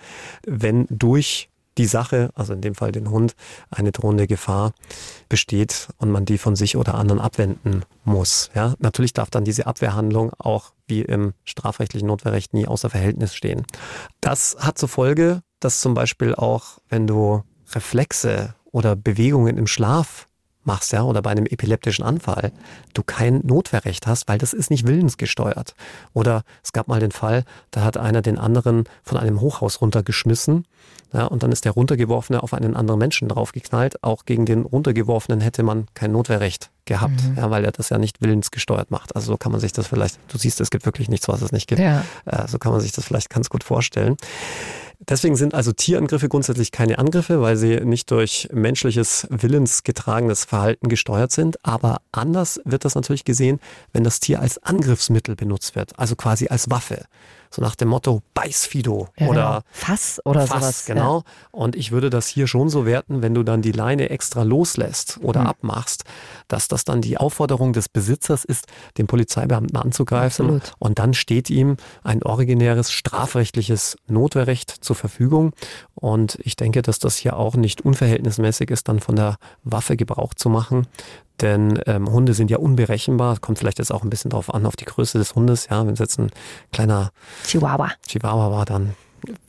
[0.47, 3.35] wenn durch die Sache, also in dem Fall den Hund,
[3.70, 4.73] eine drohende Gefahr
[5.28, 8.50] besteht und man die von sich oder anderen abwenden muss.
[8.54, 13.64] Ja, natürlich darf dann diese Abwehrhandlung auch wie im strafrechtlichen Notwehrrecht nie außer Verhältnis stehen.
[14.20, 20.27] Das hat zur Folge, dass zum Beispiel auch, wenn du Reflexe oder Bewegungen im Schlaf
[20.69, 22.52] machst, ja, oder bei einem epileptischen Anfall,
[22.95, 25.75] du kein Notwehrrecht hast, weil das ist nicht willensgesteuert.
[26.15, 30.65] Oder es gab mal den Fall, da hat einer den anderen von einem Hochhaus runtergeschmissen,
[31.13, 34.04] ja, und dann ist der Runtergeworfene auf einen anderen Menschen draufgeknallt.
[34.04, 37.37] Auch gegen den Runtergeworfenen hätte man kein Notwehrrecht gehabt, mhm.
[37.37, 39.15] ja, weil er das ja nicht willensgesteuert macht.
[39.15, 41.53] Also so kann man sich das vielleicht, du siehst, es gibt wirklich nichts, was es
[41.53, 41.81] nicht gibt.
[41.81, 42.05] Ja.
[42.25, 44.17] Äh, so kann man sich das vielleicht ganz gut vorstellen.
[45.01, 51.31] Deswegen sind also Tierangriffe grundsätzlich keine Angriffe, weil sie nicht durch menschliches willensgetragenes Verhalten gesteuert
[51.31, 51.65] sind.
[51.65, 53.61] Aber anders wird das natürlich gesehen,
[53.93, 57.05] wenn das Tier als Angriffsmittel benutzt wird, also quasi als Waffe
[57.50, 59.61] so nach dem Motto Beiß Fido ja, oder genau.
[59.71, 60.87] Fass oder Fass, sowas.
[60.87, 61.19] Genau.
[61.19, 61.25] Ja.
[61.50, 65.19] Und ich würde das hier schon so werten, wenn du dann die Leine extra loslässt
[65.23, 65.47] oder mhm.
[65.49, 66.04] abmachst,
[66.49, 70.47] dass das dann die Aufforderung des Besitzers ist, den Polizeibeamten anzugreifen.
[70.47, 70.73] Absolut.
[70.78, 75.52] Und dann steht ihm ein originäres strafrechtliches Notwehrrecht zur Verfügung.
[75.95, 80.34] Und ich denke, dass das hier auch nicht unverhältnismäßig ist, dann von der Waffe Gebrauch
[80.34, 80.87] zu machen.
[81.41, 83.39] Denn ähm, Hunde sind ja unberechenbar.
[83.41, 85.69] Kommt vielleicht jetzt auch ein bisschen drauf an, auf die Größe des Hundes.
[85.71, 86.31] Ja, wenn es jetzt ein
[86.73, 87.11] kleiner
[87.47, 88.95] Chihuahua, Chihuahua war, dann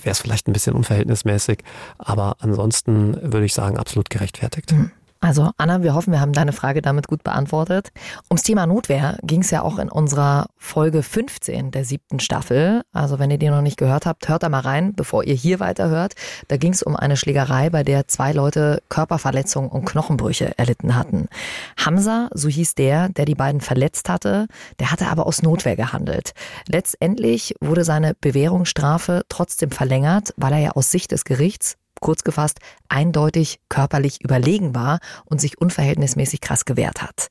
[0.02, 1.64] wäre es vielleicht ein bisschen unverhältnismäßig.
[1.98, 4.72] Aber ansonsten würde ich sagen, absolut gerechtfertigt.
[4.72, 4.92] Mhm.
[5.22, 7.92] Also Anna, wir hoffen, wir haben deine Frage damit gut beantwortet.
[8.30, 12.84] Ums Thema Notwehr ging es ja auch in unserer Folge 15 der siebten Staffel.
[12.94, 15.60] Also wenn ihr die noch nicht gehört habt, hört da mal rein, bevor ihr hier
[15.60, 16.14] weiterhört.
[16.48, 21.28] Da ging es um eine Schlägerei, bei der zwei Leute Körperverletzungen und Knochenbrüche erlitten hatten.
[21.76, 24.48] Hamza, so hieß der, der die beiden verletzt hatte,
[24.80, 26.32] der hatte aber aus Notwehr gehandelt.
[26.70, 32.60] Letztendlich wurde seine Bewährungsstrafe trotzdem verlängert, weil er ja aus Sicht des Gerichts kurz gefasst
[32.90, 37.28] eindeutig körperlich überlegen war und sich unverhältnismäßig krass gewehrt hat.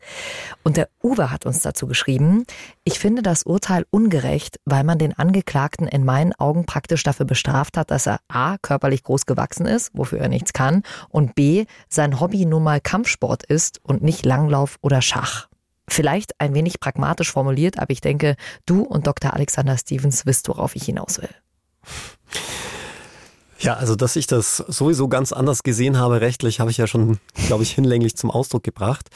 [0.63, 2.45] Und der Uwe hat uns dazu geschrieben,
[2.85, 7.77] ich finde das Urteil ungerecht, weil man den Angeklagten in meinen Augen praktisch dafür bestraft
[7.77, 8.57] hat, dass er a.
[8.59, 11.67] körperlich groß gewachsen ist, wofür er nichts kann, und b.
[11.89, 15.49] sein Hobby nun mal Kampfsport ist und nicht Langlauf oder Schach.
[15.89, 19.33] Vielleicht ein wenig pragmatisch formuliert, aber ich denke, du und Dr.
[19.33, 21.31] Alexander Stevens wisst, worauf ich hinaus will.
[23.59, 27.19] Ja, also dass ich das sowieso ganz anders gesehen habe rechtlich, habe ich ja schon,
[27.47, 29.09] glaube ich, hinlänglich zum Ausdruck gebracht.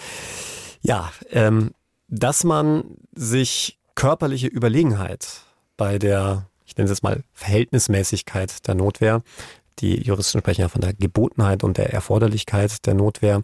[0.83, 1.73] Ja, ähm,
[2.09, 5.43] dass man sich körperliche Überlegenheit
[5.77, 9.23] bei der, ich nenne es jetzt mal Verhältnismäßigkeit der Notwehr,
[9.79, 13.43] die Juristen sprechen ja von der Gebotenheit und der Erforderlichkeit der Notwehr,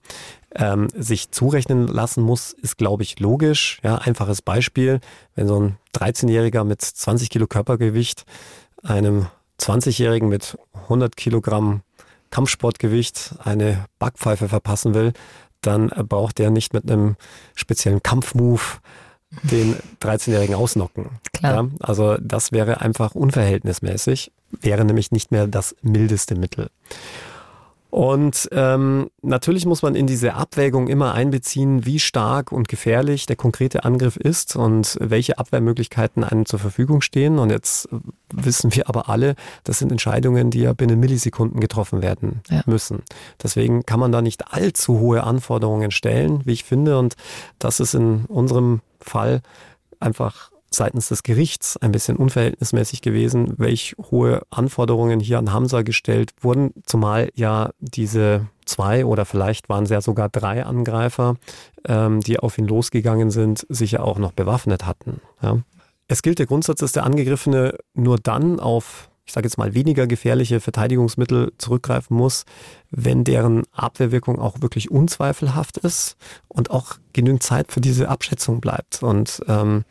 [0.54, 3.80] ähm, sich zurechnen lassen muss, ist, glaube ich, logisch.
[3.82, 5.00] Ja, einfaches Beispiel,
[5.34, 8.24] wenn so ein 13-Jähriger mit 20 Kilo Körpergewicht
[8.82, 9.26] einem
[9.60, 11.82] 20-Jährigen mit 100 Kilogramm
[12.30, 15.12] Kampfsportgewicht eine Backpfeife verpassen will,
[15.60, 17.16] dann braucht der nicht mit einem
[17.54, 18.80] speziellen Kampfmove
[19.42, 21.18] den 13-Jährigen ausnocken.
[21.32, 21.54] Klar.
[21.54, 26.70] Ja, also das wäre einfach unverhältnismäßig, wäre nämlich nicht mehr das mildeste Mittel.
[27.90, 33.36] Und ähm, natürlich muss man in diese Abwägung immer einbeziehen, wie stark und gefährlich der
[33.36, 37.38] konkrete Angriff ist und welche Abwehrmöglichkeiten einem zur Verfügung stehen.
[37.38, 37.88] Und jetzt
[38.32, 42.62] wissen wir aber alle, das sind Entscheidungen, die ja binnen Millisekunden getroffen werden ja.
[42.66, 43.02] müssen.
[43.42, 46.98] Deswegen kann man da nicht allzu hohe Anforderungen stellen, wie ich finde.
[46.98, 47.16] Und
[47.58, 49.40] das ist in unserem Fall
[49.98, 56.32] einfach seitens des Gerichts ein bisschen unverhältnismäßig gewesen, welch hohe Anforderungen hier an Hamza gestellt
[56.40, 61.36] wurden, zumal ja diese zwei oder vielleicht waren es ja sogar drei Angreifer,
[61.86, 65.20] ähm, die auf ihn losgegangen sind, sich ja auch noch bewaffnet hatten.
[65.42, 65.58] Ja.
[66.06, 70.06] Es gilt der Grundsatz, dass der Angegriffene nur dann auf ich sage jetzt mal, weniger
[70.06, 72.46] gefährliche Verteidigungsmittel zurückgreifen muss,
[72.90, 76.16] wenn deren Abwehrwirkung auch wirklich unzweifelhaft ist
[76.48, 79.02] und auch genügend Zeit für diese Abschätzung bleibt.
[79.02, 79.84] Und ähm,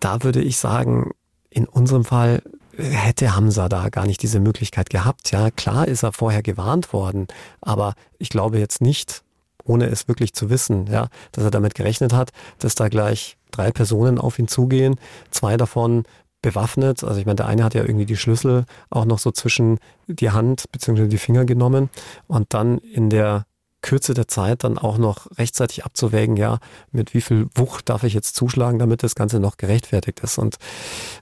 [0.00, 1.10] da würde ich sagen,
[1.50, 2.42] in unserem Fall
[2.76, 5.32] hätte Hamza da gar nicht diese Möglichkeit gehabt.
[5.32, 7.26] Ja, klar ist er vorher gewarnt worden,
[7.60, 9.22] aber ich glaube jetzt nicht,
[9.64, 13.70] ohne es wirklich zu wissen, ja, dass er damit gerechnet hat, dass da gleich drei
[13.70, 14.96] Personen auf ihn zugehen,
[15.30, 16.04] zwei davon
[16.40, 17.02] bewaffnet.
[17.02, 20.30] Also ich meine, der eine hat ja irgendwie die Schlüssel auch noch so zwischen die
[20.30, 21.08] Hand bzw.
[21.08, 21.90] die Finger genommen
[22.28, 23.44] und dann in der
[23.82, 26.58] Kürze der Zeit dann auch noch rechtzeitig abzuwägen, ja,
[26.90, 30.38] mit wie viel Wucht darf ich jetzt zuschlagen, damit das Ganze noch gerechtfertigt ist.
[30.38, 30.56] Und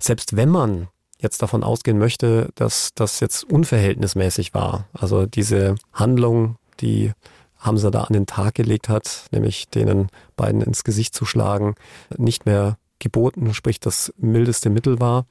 [0.00, 0.88] selbst wenn man
[1.18, 7.12] jetzt davon ausgehen möchte, dass das jetzt unverhältnismäßig war, also diese Handlung, die
[7.58, 11.74] Hamza da an den Tag gelegt hat, nämlich denen beiden ins Gesicht zu schlagen,
[12.16, 15.26] nicht mehr geboten, sprich das mildeste Mittel war,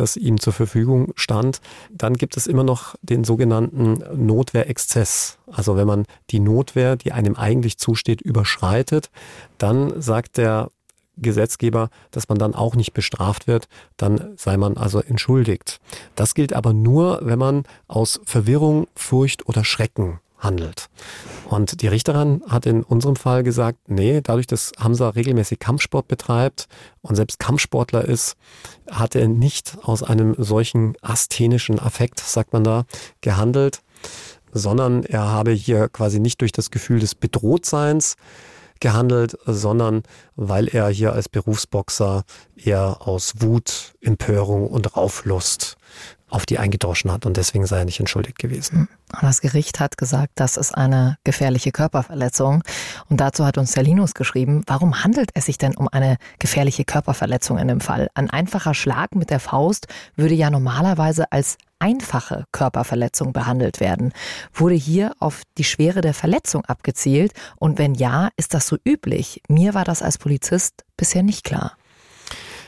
[0.00, 1.60] das ihm zur Verfügung stand.
[1.90, 5.38] Dann gibt es immer noch den sogenannten Notwehrexzess.
[5.50, 9.10] Also wenn man die Notwehr, die einem eigentlich zusteht, überschreitet,
[9.58, 10.70] dann sagt der
[11.16, 15.80] Gesetzgeber, dass man dann auch nicht bestraft wird, dann sei man also entschuldigt.
[16.14, 20.88] Das gilt aber nur, wenn man aus Verwirrung, Furcht oder Schrecken handelt.
[21.48, 26.68] Und die Richterin hat in unserem Fall gesagt, nee, dadurch, dass Hamza regelmäßig Kampfsport betreibt
[27.00, 28.36] und selbst Kampfsportler ist,
[28.90, 32.84] hat er nicht aus einem solchen asthenischen Affekt, sagt man da,
[33.20, 33.80] gehandelt,
[34.52, 38.16] sondern er habe hier quasi nicht durch das Gefühl des Bedrohtseins
[38.80, 40.02] gehandelt, sondern
[40.36, 42.24] weil er hier als Berufsboxer
[42.56, 45.77] eher aus Wut, Empörung und Rauflust
[46.30, 48.88] auf die eingedroschen hat und deswegen sei er nicht entschuldigt gewesen.
[49.20, 52.62] Das Gericht hat gesagt, das ist eine gefährliche Körperverletzung.
[53.08, 57.58] Und dazu hat uns Celinus geschrieben, warum handelt es sich denn um eine gefährliche Körperverletzung
[57.58, 58.08] in dem Fall?
[58.14, 59.86] Ein einfacher Schlag mit der Faust
[60.16, 64.12] würde ja normalerweise als einfache Körperverletzung behandelt werden.
[64.52, 67.32] Wurde hier auf die Schwere der Verletzung abgezielt?
[67.56, 69.40] Und wenn ja, ist das so üblich?
[69.48, 71.76] Mir war das als Polizist bisher nicht klar.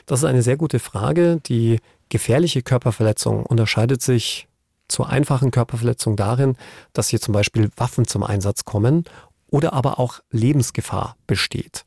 [0.07, 1.41] Das ist eine sehr gute Frage.
[1.47, 4.47] Die gefährliche Körperverletzung unterscheidet sich
[4.89, 6.57] zur einfachen Körperverletzung darin,
[6.93, 9.05] dass hier zum Beispiel Waffen zum Einsatz kommen
[9.49, 11.85] oder aber auch Lebensgefahr besteht.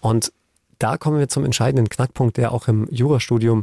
[0.00, 0.32] Und
[0.78, 3.62] da kommen wir zum entscheidenden Knackpunkt, der auch im Jurastudium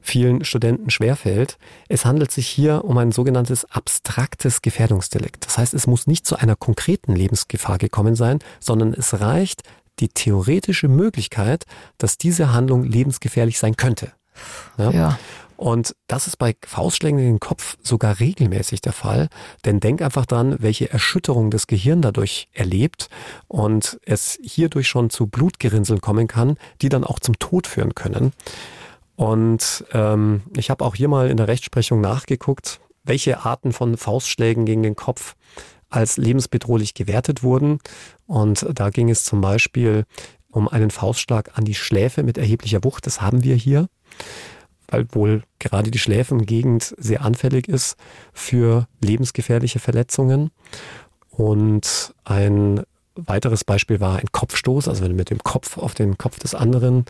[0.00, 1.58] vielen Studenten schwerfällt.
[1.88, 5.44] Es handelt sich hier um ein sogenanntes abstraktes Gefährdungsdelikt.
[5.44, 9.62] Das heißt, es muss nicht zu einer konkreten Lebensgefahr gekommen sein, sondern es reicht
[9.98, 11.64] die theoretische Möglichkeit,
[11.98, 14.12] dass diese Handlung lebensgefährlich sein könnte.
[14.78, 14.90] Ja.
[14.90, 15.18] ja.
[15.56, 19.28] Und das ist bei Faustschlägen in den Kopf sogar regelmäßig der Fall.
[19.64, 23.08] Denn denk einfach dran, welche Erschütterung das Gehirn dadurch erlebt
[23.48, 28.32] und es hierdurch schon zu Blutgerinnseln kommen kann, die dann auch zum Tod führen können.
[29.16, 34.66] Und ähm, ich habe auch hier mal in der Rechtsprechung nachgeguckt, welche Arten von Faustschlägen
[34.66, 35.36] gegen den Kopf
[35.88, 37.78] als lebensbedrohlich gewertet wurden.
[38.26, 40.04] Und da ging es zum Beispiel
[40.50, 43.06] um einen Faustschlag an die Schläfe mit erheblicher Wucht.
[43.06, 43.88] Das haben wir hier
[44.88, 47.96] weil wohl gerade die Schläfengegend sehr anfällig ist
[48.32, 50.50] für lebensgefährliche Verletzungen.
[51.30, 52.82] Und ein
[53.14, 56.54] weiteres Beispiel war ein Kopfstoß, also wenn du mit dem Kopf auf den Kopf des
[56.54, 57.04] anderen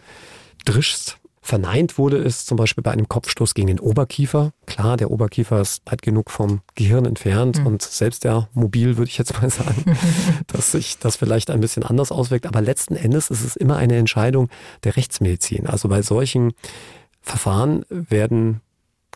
[0.65, 1.19] drischst.
[1.47, 4.51] Verneint wurde es zum Beispiel bei einem Kopfstoß gegen den Oberkiefer.
[4.67, 7.67] Klar, der Oberkiefer ist weit genug vom Gehirn entfernt mhm.
[7.69, 9.97] und selbst der mobil, würde ich jetzt mal sagen,
[10.49, 12.47] dass sich das vielleicht ein bisschen anders auswirkt.
[12.47, 14.49] Aber letzten Endes ist es immer eine Entscheidung
[14.83, 15.69] der Rechtsmedizin.
[15.69, 16.53] Also bei solchen
[17.21, 18.61] Verfahren werden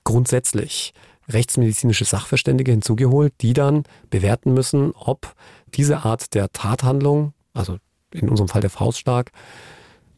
[0.04, 0.94] grundsätzlich
[1.28, 5.34] rechtsmedizinische Sachverständige hinzugeholt, die dann bewerten müssen, ob
[5.74, 7.78] diese Art der Tathandlung, also
[8.12, 9.32] in unserem Fall der Faustschlag,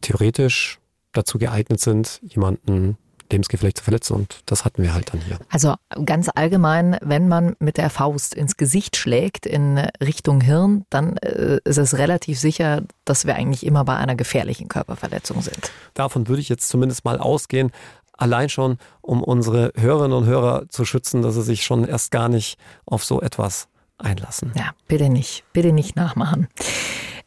[0.01, 0.79] theoretisch
[1.13, 2.97] dazu geeignet sind, jemanden
[3.31, 4.13] lebensgefährlich zu verletzen.
[4.13, 5.39] Und das hatten wir halt dann hier.
[5.49, 11.17] Also ganz allgemein, wenn man mit der Faust ins Gesicht schlägt in Richtung Hirn, dann
[11.17, 15.71] äh, ist es relativ sicher, dass wir eigentlich immer bei einer gefährlichen Körperverletzung sind.
[15.93, 17.71] Davon würde ich jetzt zumindest mal ausgehen.
[18.15, 22.29] Allein schon, um unsere Hörerinnen und Hörer zu schützen, dass sie sich schon erst gar
[22.29, 24.51] nicht auf so etwas einlassen.
[24.55, 26.47] Ja, bitte nicht, bitte nicht nachmachen.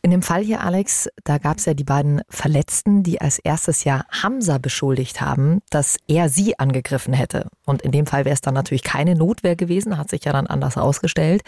[0.03, 3.85] In dem Fall hier, Alex, da gab es ja die beiden Verletzten, die als erstes
[3.85, 7.49] ja Hamza beschuldigt haben, dass er sie angegriffen hätte.
[7.65, 10.47] Und in dem Fall wäre es dann natürlich keine Notwehr gewesen, hat sich ja dann
[10.47, 11.43] anders ausgestellt.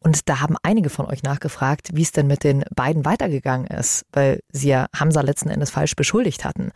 [0.00, 4.04] Und da haben einige von euch nachgefragt, wie es denn mit den beiden weitergegangen ist,
[4.12, 6.72] weil sie ja Hamza letzten Endes falsch beschuldigt hatten.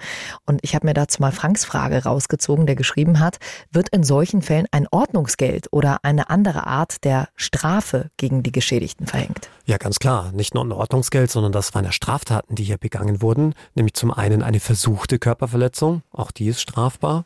[0.47, 3.37] Und ich habe mir dazu mal Franks Frage rausgezogen, der geschrieben hat,
[3.71, 9.07] wird in solchen Fällen ein Ordnungsgeld oder eine andere Art der Strafe gegen die Geschädigten
[9.07, 9.51] verhängt?
[9.67, 10.33] Ja, ganz klar.
[10.33, 13.55] Nicht nur ein Ordnungsgeld, sondern das waren ja Straftaten, die hier begangen wurden.
[13.75, 17.25] Nämlich zum einen eine versuchte Körperverletzung, auch die ist strafbar.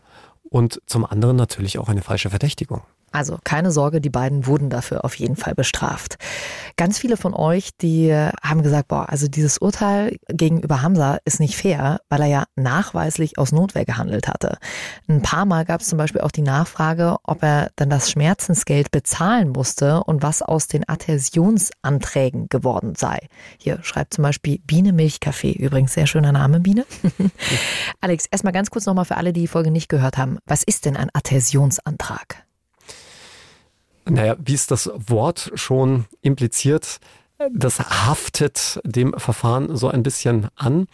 [0.49, 2.83] Und zum anderen natürlich auch eine falsche Verdächtigung.
[3.13, 6.17] Also keine Sorge, die beiden wurden dafür auf jeden Fall bestraft.
[6.77, 11.57] Ganz viele von euch, die haben gesagt, boah, also dieses Urteil gegenüber Hamza ist nicht
[11.57, 14.59] fair, weil er ja nachweislich aus Notwehr gehandelt hatte.
[15.09, 18.91] Ein paar Mal gab es zum Beispiel auch die Nachfrage, ob er dann das Schmerzensgeld
[18.91, 23.29] bezahlen musste und was aus den Adhäsionsanträgen geworden sei.
[23.59, 26.87] Hier schreibt zum Beispiel Biene Milchkaffee, übrigens sehr schöner Name, Biene.
[28.01, 30.39] Alex, erstmal ganz kurz nochmal für alle, die die Folge nicht gehört haben.
[30.47, 32.47] Was ist denn ein Adhäsionsantrag?
[34.05, 36.99] Naja, wie es das Wort schon impliziert,
[37.51, 40.87] das haftet dem Verfahren so ein bisschen an.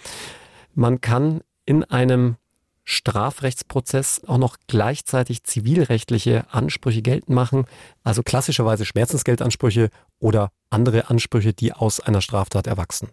[0.75, 2.37] Man kann in einem
[2.85, 7.67] Strafrechtsprozess auch noch gleichzeitig zivilrechtliche Ansprüche geltend machen,
[8.03, 9.91] also klassischerweise Schmerzensgeldansprüche
[10.21, 13.09] oder andere Ansprüche, die aus einer Straftat erwachsen.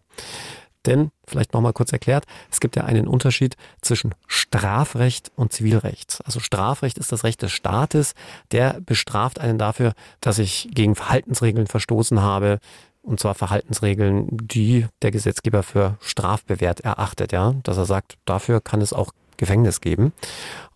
[0.86, 6.20] Denn, vielleicht nochmal kurz erklärt, es gibt ja einen Unterschied zwischen Strafrecht und Zivilrecht.
[6.26, 8.14] Also Strafrecht ist das Recht des Staates,
[8.52, 12.60] der bestraft einen dafür, dass ich gegen Verhaltensregeln verstoßen habe,
[13.02, 18.82] und zwar Verhaltensregeln, die der Gesetzgeber für strafbewehrt erachtet, ja, dass er sagt, dafür kann
[18.82, 20.12] es auch Gefängnis geben.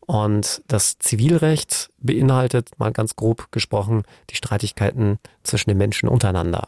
[0.01, 6.67] Und das Zivilrecht beinhaltet, mal ganz grob gesprochen, die Streitigkeiten zwischen den Menschen untereinander.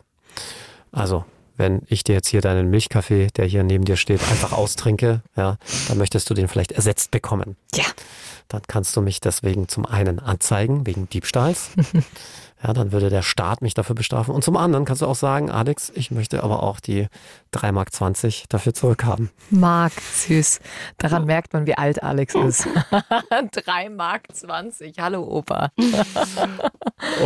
[0.92, 1.26] Also
[1.62, 5.58] wenn ich dir jetzt hier deinen Milchkaffee, der hier neben dir steht, einfach austrinke, ja,
[5.88, 7.56] dann möchtest du den vielleicht ersetzt bekommen.
[7.76, 7.86] Ja.
[8.48, 11.70] Dann kannst du mich deswegen zum einen anzeigen, wegen Diebstahls.
[12.64, 14.36] Ja, dann würde der Staat mich dafür bestrafen.
[14.36, 17.08] Und zum anderen kannst du auch sagen, Alex, ich möchte aber auch die
[17.54, 19.32] 3,20 Mark dafür zurückhaben.
[19.50, 20.60] Mark, süß.
[20.98, 22.68] Daran merkt man, wie alt Alex ist.
[23.32, 24.28] 3,20 Mark.
[25.00, 25.72] Hallo Opa.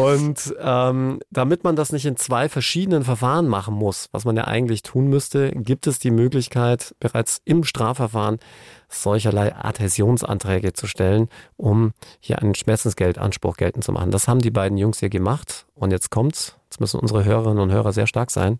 [0.02, 4.46] Und ähm, damit man das nicht in zwei verschiedenen Verfahren machen muss, was man ja
[4.46, 8.40] eigentlich tun müsste, gibt es die Möglichkeit, bereits im Strafverfahren
[8.90, 14.12] solcherlei Adhäsionsanträge zu stellen, um hier einen Schmerzensgeldanspruch geltend zu machen.
[14.12, 15.66] Das haben die beiden Jungs hier gemacht.
[15.76, 16.56] Und jetzt kommt's.
[16.66, 18.60] Jetzt müssen unsere Hörerinnen und Hörer sehr stark sein.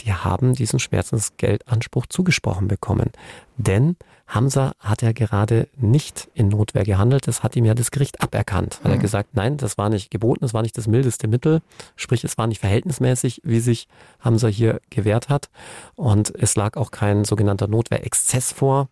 [0.00, 3.10] Die haben diesen Schmerzensgeldanspruch zugesprochen bekommen.
[3.56, 3.96] Denn
[4.32, 7.28] Hamza hat ja gerade nicht in Notwehr gehandelt.
[7.28, 8.78] Das hat ihm ja das Gericht aberkannt.
[8.78, 8.92] Hat mhm.
[8.92, 11.60] er gesagt, nein, das war nicht geboten, das war nicht das mildeste Mittel.
[11.96, 13.88] Sprich, es war nicht verhältnismäßig, wie sich
[14.20, 15.50] Hamza hier gewehrt hat.
[15.96, 18.88] Und es lag auch kein sogenannter Notwehrexzess vor,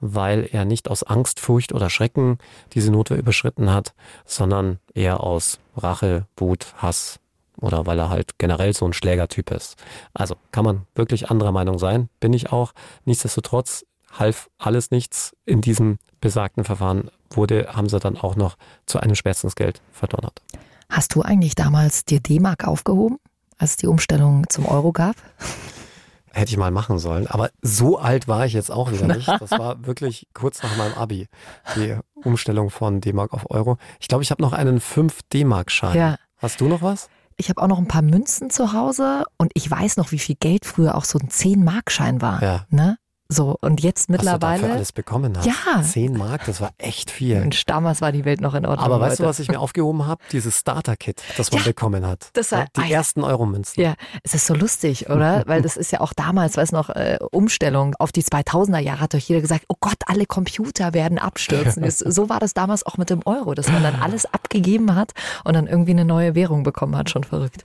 [0.00, 2.36] weil er nicht aus Angst, Furcht oder Schrecken
[2.74, 3.94] diese Notwehr überschritten hat,
[4.26, 7.18] sondern eher aus Rache, Wut, Hass,
[7.56, 9.76] oder weil er halt generell so ein Schlägertyp ist.
[10.12, 12.72] Also kann man wirklich anderer Meinung sein, bin ich auch.
[13.04, 15.36] Nichtsdestotrotz half alles nichts.
[15.44, 20.42] In diesem besagten Verfahren wurde Hamza dann auch noch zu einem Schmerzensgeld verdonnert.
[20.88, 23.18] Hast du eigentlich damals dir D-Mark aufgehoben,
[23.58, 25.16] als es die Umstellung zum Euro gab?
[26.34, 27.26] Hätte ich mal machen sollen.
[27.26, 29.28] Aber so alt war ich jetzt auch wieder nicht.
[29.38, 31.28] Das war wirklich kurz nach meinem Abi,
[31.76, 33.76] die Umstellung von D-Mark auf Euro.
[34.00, 35.96] Ich glaube, ich habe noch einen 5 D-Mark-Schein.
[35.96, 36.16] Ja.
[36.38, 37.10] Hast du noch was?
[37.36, 40.36] Ich habe auch noch ein paar Münzen zu Hause und ich weiß noch, wie viel
[40.36, 42.42] Geld früher auch so ein 10-Mark-Schein war.
[42.42, 42.66] Ja.
[42.70, 42.96] Ne?
[43.32, 44.42] So, und jetzt mittlerweile.
[44.42, 45.46] Was du dafür alles bekommen hast.
[45.46, 45.82] Ja.
[45.82, 47.40] 10 Mark, das war echt viel.
[47.40, 48.84] Und damals war die Welt noch in Ordnung.
[48.84, 49.22] Aber weißt Leute.
[49.22, 50.22] du, was ich mir aufgehoben habe?
[50.32, 52.28] Dieses Starter-Kit, das man ja, bekommen hat.
[52.34, 53.82] Das war, die ersten Euro-Münzen.
[53.82, 55.44] Ja, es ist so lustig, oder?
[55.46, 59.14] Weil das ist ja auch damals, weiß noch, äh, Umstellung auf die 2000er Jahre hat
[59.14, 61.88] doch jeder gesagt, oh Gott, alle Computer werden abstürzen.
[61.90, 65.12] so war das damals auch mit dem Euro, dass man dann alles abgegeben hat
[65.44, 67.08] und dann irgendwie eine neue Währung bekommen hat.
[67.08, 67.64] Schon verrückt.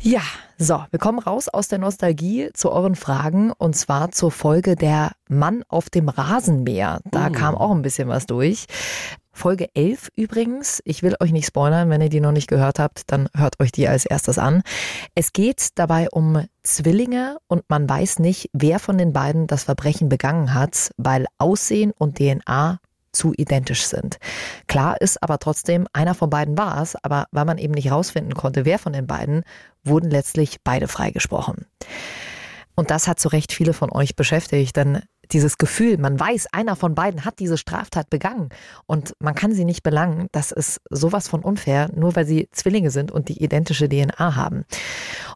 [0.00, 0.22] Ja,
[0.58, 5.12] so, wir kommen raus aus der Nostalgie zu euren Fragen und zwar zur Folge der
[5.28, 7.00] Mann auf dem Rasenmäher.
[7.10, 7.32] Da uh.
[7.32, 8.66] kam auch ein bisschen was durch.
[9.32, 10.80] Folge 11 übrigens.
[10.84, 13.72] Ich will euch nicht spoilern, wenn ihr die noch nicht gehört habt, dann hört euch
[13.72, 14.62] die als erstes an.
[15.16, 20.08] Es geht dabei um Zwillinge und man weiß nicht, wer von den beiden das Verbrechen
[20.08, 22.78] begangen hat, weil Aussehen und DNA
[23.14, 24.18] zu identisch sind.
[24.66, 28.34] Klar ist aber trotzdem, einer von beiden war es, aber weil man eben nicht rausfinden
[28.34, 29.44] konnte, wer von den beiden,
[29.84, 31.66] wurden letztlich beide freigesprochen.
[32.74, 36.76] Und das hat zu Recht viele von euch beschäftigt, denn dieses Gefühl, man weiß, einer
[36.76, 38.48] von beiden hat diese Straftat begangen
[38.86, 42.90] und man kann sie nicht belangen, das ist sowas von unfair, nur weil sie Zwillinge
[42.90, 44.64] sind und die identische DNA haben.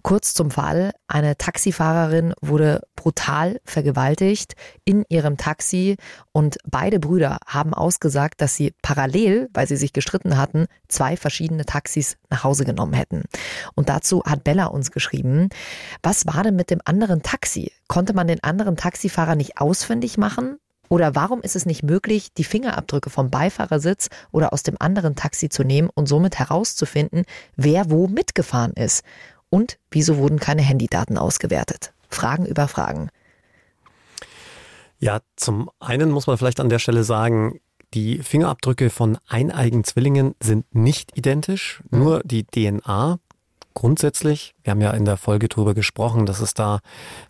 [0.02, 5.96] Kurz zum Fall, eine Taxifahrerin wurde brutal vergewaltigt in ihrem Taxi
[6.32, 11.64] und beide Brüder haben ausgesagt, dass sie parallel, weil sie sich gestritten hatten, zwei verschiedene
[11.64, 13.24] Taxis nach Hause genommen hätten.
[13.74, 15.48] Und dazu hat Bella uns geschrieben,
[16.02, 17.72] was war denn mit dem anderen Taxi?
[17.88, 20.58] Konnte man den anderen Taxifahrer nicht ausfindig machen?
[20.90, 25.48] Oder warum ist es nicht möglich, die Fingerabdrücke vom Beifahrersitz oder aus dem anderen Taxi
[25.48, 27.24] zu nehmen und somit herauszufinden,
[27.56, 29.04] wer wo mitgefahren ist?
[29.50, 31.92] Und wieso wurden keine Handydaten ausgewertet?
[32.08, 33.10] Fragen über Fragen.
[34.98, 37.60] Ja, zum einen muss man vielleicht an der Stelle sagen,
[37.94, 41.98] die Fingerabdrücke von eineigen Zwillingen sind nicht identisch, mhm.
[41.98, 43.18] nur die DNA.
[43.78, 46.80] Grundsätzlich, wir haben ja in der Folge darüber gesprochen, dass es da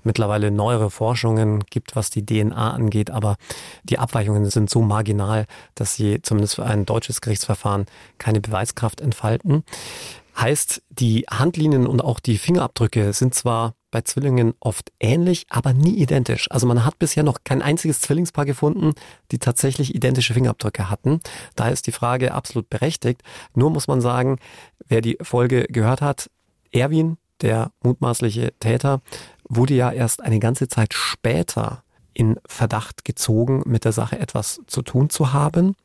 [0.03, 3.37] mittlerweile neuere Forschungen gibt, was die DNA angeht, aber
[3.83, 7.85] die Abweichungen sind so marginal, dass sie zumindest für ein deutsches Gerichtsverfahren
[8.17, 9.63] keine Beweiskraft entfalten.
[10.39, 15.97] Heißt, die Handlinien und auch die Fingerabdrücke sind zwar bei Zwillingen oft ähnlich, aber nie
[15.97, 16.51] identisch.
[16.51, 18.95] Also man hat bisher noch kein einziges Zwillingspaar gefunden,
[19.33, 21.21] die tatsächlich identische Fingerabdrücke hatten.
[21.57, 23.23] Daher ist die Frage absolut berechtigt.
[23.55, 24.39] Nur muss man sagen,
[24.87, 26.31] wer die Folge gehört hat,
[26.73, 29.01] Erwin, der mutmaßliche Täter,
[29.49, 34.83] wurde ja erst eine ganze Zeit später in Verdacht gezogen, mit der Sache etwas zu
[34.83, 35.77] tun zu haben.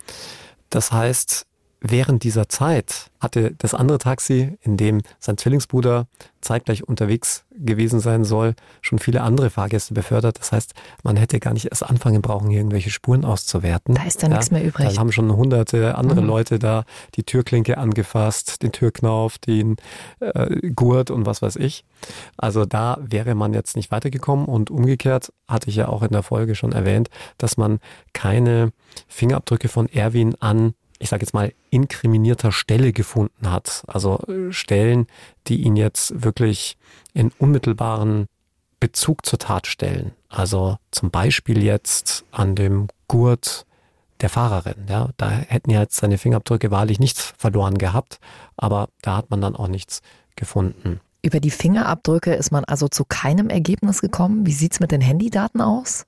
[0.70, 1.46] Das heißt,
[1.86, 6.08] Während dieser Zeit hatte das andere Taxi, in dem sein Zwillingsbruder
[6.40, 10.40] zeitgleich unterwegs gewesen sein soll, schon viele andere Fahrgäste befördert.
[10.40, 13.96] Das heißt, man hätte gar nicht erst anfangen brauchen, irgendwelche Spuren auszuwerten.
[13.96, 14.94] Da ist dann ja, nichts mehr übrig.
[14.94, 16.28] Da haben schon hunderte andere mhm.
[16.28, 19.76] Leute da die Türklinke angefasst, den Türknauf, den
[20.22, 21.84] äh, Gurt und was weiß ich.
[22.38, 26.24] Also da wäre man jetzt nicht weitergekommen und umgekehrt hatte ich ja auch in der
[26.24, 27.80] Folge schon erwähnt, dass man
[28.14, 28.72] keine
[29.10, 33.84] Fingerabdrücke von Erwin an ich sage jetzt mal, inkriminierter Stelle gefunden hat.
[33.88, 35.08] Also äh, Stellen,
[35.48, 36.78] die ihn jetzt wirklich
[37.14, 38.28] in unmittelbaren
[38.80, 40.14] Bezug zur Tat stellen.
[40.30, 43.66] Also zum Beispiel jetzt an dem Gurt
[44.22, 44.86] der Fahrerin.
[44.88, 48.20] Ja, da hätten ja jetzt seine Fingerabdrücke wahrlich nichts verloren gehabt,
[48.56, 50.02] aber da hat man dann auch nichts
[50.38, 51.02] gefunden.
[51.22, 54.46] Über die Fingerabdrücke ist man also zu keinem Ergebnis gekommen.
[54.46, 56.06] Wie sieht's mit den Handydaten aus?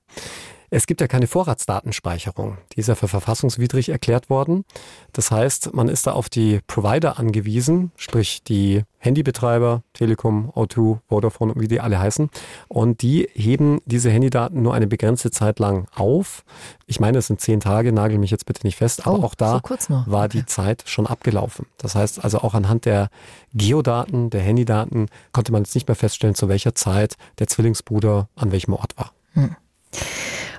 [0.70, 2.58] Es gibt ja keine Vorratsdatenspeicherung.
[2.72, 4.64] Die ist ja für verfassungswidrig erklärt worden.
[5.12, 11.54] Das heißt, man ist da auf die Provider angewiesen, sprich die Handybetreiber, Telekom, O2, Vodafone,
[11.56, 12.28] wie die alle heißen.
[12.68, 16.44] Und die heben diese Handydaten nur eine begrenzte Zeit lang auf.
[16.86, 19.34] Ich meine, es sind zehn Tage, nagel mich jetzt bitte nicht fest, aber oh, auch
[19.34, 21.66] da so war die Zeit schon abgelaufen.
[21.78, 23.08] Das heißt also auch anhand der
[23.54, 28.50] Geodaten, der Handydaten konnte man jetzt nicht mehr feststellen, zu welcher Zeit der Zwillingsbruder an
[28.52, 29.12] welchem Ort war.
[29.34, 29.56] Hm.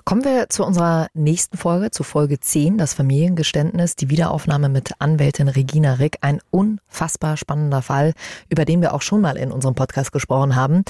[0.07, 5.49] Kommen wir zu unserer nächsten Folge, zu Folge 10, das Familiengeständnis, die Wiederaufnahme mit Anwältin
[5.49, 6.19] Regina Rick.
[6.21, 8.13] Ein unfassbar spannender Fall,
[8.47, 10.85] über den wir auch schon mal in unserem Podcast gesprochen haben.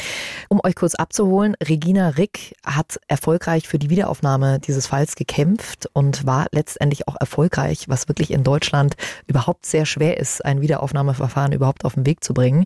[0.49, 6.27] Um euch kurz abzuholen, Regina Rick hat erfolgreich für die Wiederaufnahme dieses Falls gekämpft und
[6.27, 11.85] war letztendlich auch erfolgreich, was wirklich in Deutschland überhaupt sehr schwer ist, ein Wiederaufnahmeverfahren überhaupt
[11.85, 12.65] auf den Weg zu bringen.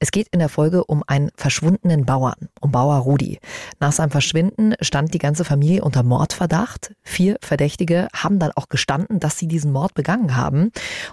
[0.00, 3.40] Es geht in der Folge um einen verschwundenen Bauern, um Bauer Rudi.
[3.80, 6.94] Nach seinem Verschwinden stand die ganze Familie unter Mordverdacht.
[7.02, 10.70] Vier Verdächtige haben dann auch gestanden, dass sie diesen Mord begangen haben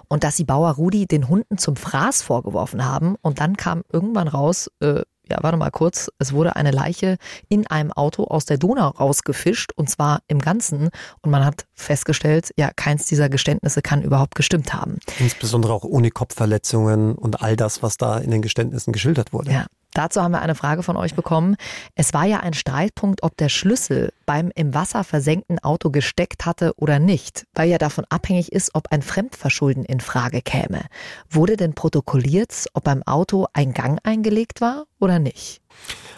[0.08, 3.16] und dass sie Bauer Rudi den Hunden zum Fraß vorgeworfen haben.
[3.22, 7.16] Und dann kam irgendwann raus, äh, ja, warte mal kurz, es wurde eine Leiche
[7.48, 10.90] in einem Auto aus der Donau rausgefischt und zwar im Ganzen
[11.22, 14.98] und man hat festgestellt, ja, keins dieser Geständnisse kann überhaupt gestimmt haben.
[15.18, 19.52] Insbesondere auch ohne Kopfverletzungen und all das, was da in den Geständnissen geschildert wurde.
[19.52, 19.66] Ja.
[19.94, 21.56] Dazu haben wir eine Frage von euch bekommen.
[21.94, 26.72] Es war ja ein Streitpunkt, ob der Schlüssel beim im Wasser versenkten Auto gesteckt hatte
[26.76, 30.82] oder nicht, weil ja davon abhängig ist, ob ein Fremdverschulden in Frage käme.
[31.28, 35.60] Wurde denn protokolliert, ob beim Auto ein Gang eingelegt war oder nicht?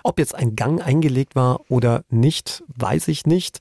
[0.03, 3.61] Ob jetzt ein Gang eingelegt war oder nicht, weiß ich nicht.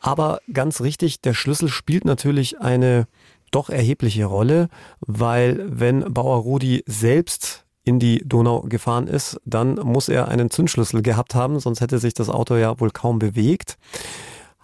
[0.00, 3.06] Aber ganz richtig, der Schlüssel spielt natürlich eine
[3.52, 4.68] doch erhebliche Rolle,
[5.00, 11.02] weil wenn Bauer Rudi selbst in die Donau gefahren ist, dann muss er einen Zündschlüssel
[11.02, 13.76] gehabt haben, sonst hätte sich das Auto ja wohl kaum bewegt.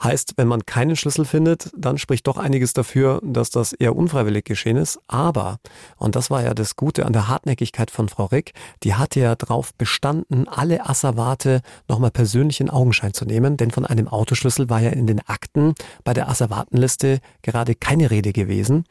[0.02, 4.44] Heißt, wenn man keinen Schlüssel findet, dann spricht doch einiges dafür, dass das eher unfreiwillig
[4.44, 5.00] geschehen ist.
[5.08, 5.58] Aber,
[5.96, 8.52] und das war ja das Gute an der Hartnäckigkeit von Frau Rick,
[8.84, 13.84] die hatte ja darauf bestanden, alle Asservate nochmal persönlich in Augenschein zu nehmen, denn von
[13.84, 15.74] einem Autoschlüssel war ja in den Akten
[16.04, 18.84] bei der Asservatenliste gerade keine Rede gewesen.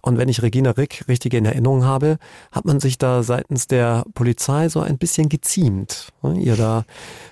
[0.00, 2.18] Und wenn ich Regina Rick richtig in Erinnerung habe,
[2.52, 6.84] hat man sich da seitens der Polizei so ein bisschen geziemt, ne, ihr da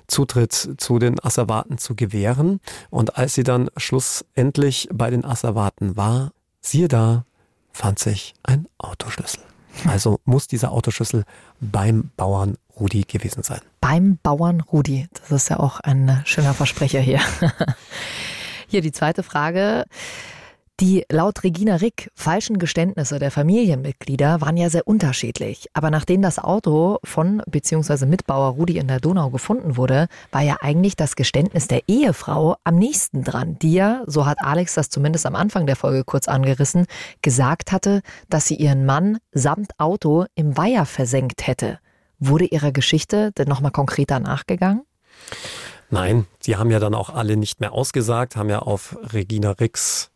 [0.06, 2.60] Zutritt zu den Asservaten zu gewähren.
[2.90, 7.24] Und als sie dann schlussendlich bei den Asservaten war, siehe da,
[7.72, 9.40] fand sich ein Autoschlüssel.
[9.86, 11.22] Also muss dieser Autoschlüssel
[11.60, 13.60] beim Bauern Rudi gewesen sein.
[13.80, 15.06] Beim Bauern Rudi.
[15.20, 17.20] Das ist ja auch ein schöner Versprecher hier.
[18.66, 19.84] Hier die zweite Frage.
[20.82, 25.68] Die laut Regina Rick falschen Geständnisse der Familienmitglieder waren ja sehr unterschiedlich.
[25.74, 28.04] Aber nachdem das Auto von bzw.
[28.04, 32.74] Mitbauer Rudi in der Donau gefunden wurde, war ja eigentlich das Geständnis der Ehefrau am
[32.74, 36.86] nächsten dran, die ja, so hat Alex das zumindest am Anfang der Folge kurz angerissen,
[37.22, 41.78] gesagt hatte, dass sie ihren Mann samt Auto im Weiher versenkt hätte.
[42.18, 44.82] Wurde ihrer Geschichte denn nochmal konkreter nachgegangen?
[45.90, 50.11] Nein, sie haben ja dann auch alle nicht mehr ausgesagt, haben ja auf Regina Ricks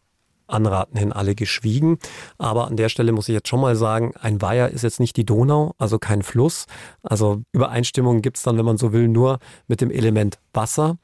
[0.46, 1.98] Anraten hin alle geschwiegen.
[2.38, 5.16] Aber an der Stelle muss ich jetzt schon mal sagen, ein Weiher ist jetzt nicht
[5.16, 6.66] die Donau, also kein Fluss.
[7.02, 9.38] Also Übereinstimmung gibt's dann, wenn man so will, nur
[9.68, 10.98] mit dem Element Wasser.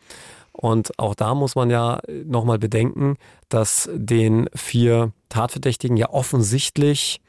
[0.53, 3.17] Und auch da muss man ja nochmal bedenken,
[3.49, 7.21] dass den vier Tatverdächtigen ja offensichtlich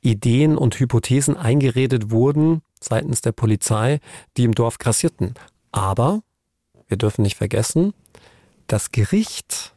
[0.00, 4.00] Ideen und Hypothesen eingeredet wurden seitens der Polizei,
[4.36, 5.34] die im Dorf grassierten.
[5.72, 6.20] Aber
[6.88, 7.94] wir dürfen nicht vergessen,
[8.66, 9.74] das Gericht,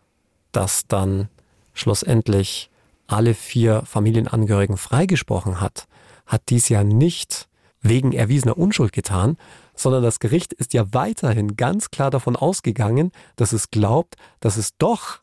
[0.52, 1.30] das dann
[1.78, 2.70] schlussendlich
[3.08, 5.88] alle vier Familienangehörigen freigesprochen hat,
[6.26, 7.48] hat dies ja nicht
[7.82, 9.38] wegen erwiesener Unschuld getan,
[9.76, 14.78] sondern das Gericht ist ja weiterhin ganz klar davon ausgegangen, dass es glaubt, dass es
[14.78, 15.20] doch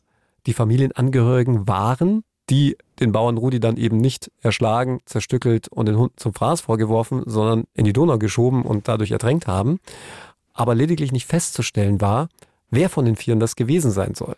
[0.47, 6.13] die Familienangehörigen waren, die den Bauern Rudi dann eben nicht erschlagen, zerstückelt und den Hund
[6.17, 9.79] zum Fraß vorgeworfen, sondern in die Donau geschoben und dadurch ertränkt haben,
[10.53, 12.29] aber lediglich nicht festzustellen war,
[12.69, 14.35] wer von den Vieren das gewesen sein soll.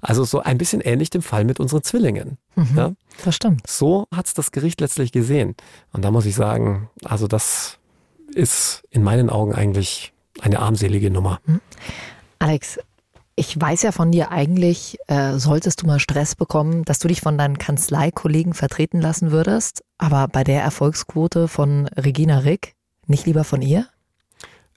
[0.00, 2.38] Also so ein bisschen ähnlich dem Fall mit unseren Zwillingen.
[2.54, 2.92] Mhm, ja?
[3.24, 3.66] Das stimmt.
[3.66, 5.54] So hat es das Gericht letztlich gesehen.
[5.92, 7.78] Und da muss ich sagen, also das
[8.34, 11.40] ist in meinen Augen eigentlich eine armselige Nummer.
[11.46, 11.60] Mhm.
[12.38, 12.78] Alex,
[13.36, 17.20] ich weiß ja von dir eigentlich, äh, solltest du mal Stress bekommen, dass du dich
[17.20, 22.74] von deinen Kanzleikollegen vertreten lassen würdest, aber bei der Erfolgsquote von Regina Rick
[23.06, 23.88] nicht lieber von ihr?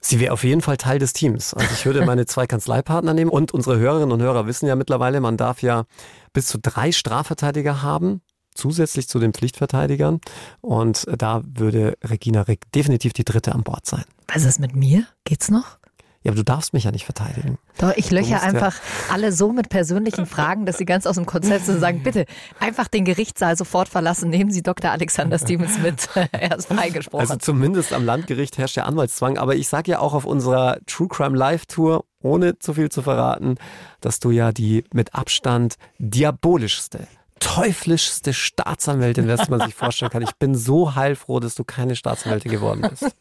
[0.00, 1.52] Sie wäre auf jeden Fall Teil des Teams.
[1.52, 5.20] Also ich würde meine zwei Kanzleipartner nehmen und unsere Hörerinnen und Hörer wissen ja mittlerweile,
[5.20, 5.84] man darf ja
[6.32, 8.22] bis zu drei Strafverteidiger haben,
[8.54, 10.20] zusätzlich zu den Pflichtverteidigern.
[10.60, 14.04] Und da würde Regina Rick definitiv die dritte an Bord sein.
[14.28, 15.04] Was ist mit mir?
[15.24, 15.79] Geht's noch?
[16.22, 17.56] Ja, aber du darfst mich ja nicht verteidigen.
[17.78, 21.24] Doch, ich löcher einfach ja alle so mit persönlichen Fragen, dass sie ganz aus dem
[21.24, 22.26] Konzept sind und sagen, bitte
[22.58, 24.28] einfach den Gerichtssaal sofort verlassen.
[24.28, 24.90] Nehmen Sie Dr.
[24.90, 26.08] Alexander Stevens mit.
[26.32, 27.22] er ist freigesprochen.
[27.22, 29.38] Also zumindest am Landgericht herrscht der Anwaltszwang.
[29.38, 33.00] Aber ich sage ja auch auf unserer True Crime Live Tour, ohne zu viel zu
[33.00, 33.56] verraten,
[34.02, 37.06] dass du ja die mit Abstand diabolischste
[37.40, 40.22] teuflischste Staatsanwältin, was man sich vorstellen kann.
[40.22, 43.06] Ich bin so heilfroh, dass du keine Staatsanwältin geworden bist.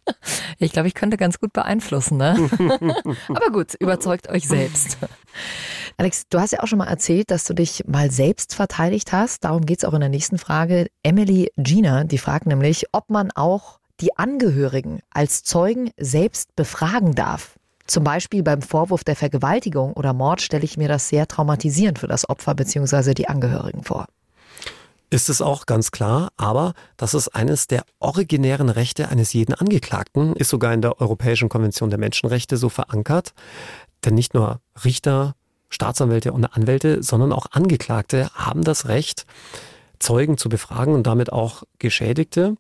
[0.61, 2.35] Ich glaube, ich könnte ganz gut beeinflussen, ne?
[3.29, 4.97] Aber gut, überzeugt euch selbst.
[5.95, 9.45] Alex, du hast ja auch schon mal erzählt, dass du dich mal selbst verteidigt hast.
[9.45, 10.87] Darum geht es auch in der nächsten Frage.
[11.01, 17.58] Emily Gina, die fragt nämlich, ob man auch die Angehörigen als Zeugen selbst befragen darf.
[17.89, 22.05] Zum Beispiel beim Vorwurf der Vergewaltigung oder Mord stelle ich mir das sehr traumatisierend für
[22.05, 23.15] das Opfer bzw.
[23.15, 24.05] die Angehörigen vor.
[25.09, 30.35] Ist es auch ganz klar, aber das ist eines der originären Rechte eines jeden Angeklagten,
[30.35, 33.33] ist sogar in der Europäischen Konvention der Menschenrechte so verankert.
[34.05, 35.33] Denn nicht nur Richter,
[35.69, 39.25] Staatsanwälte und Anwälte, sondern auch Angeklagte haben das Recht,
[39.97, 42.55] Zeugen zu befragen und damit auch Geschädigte.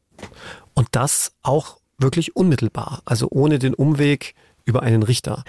[0.73, 4.33] Und das auch wirklich unmittelbar, also ohne den Umweg
[4.65, 5.43] über einen Richter.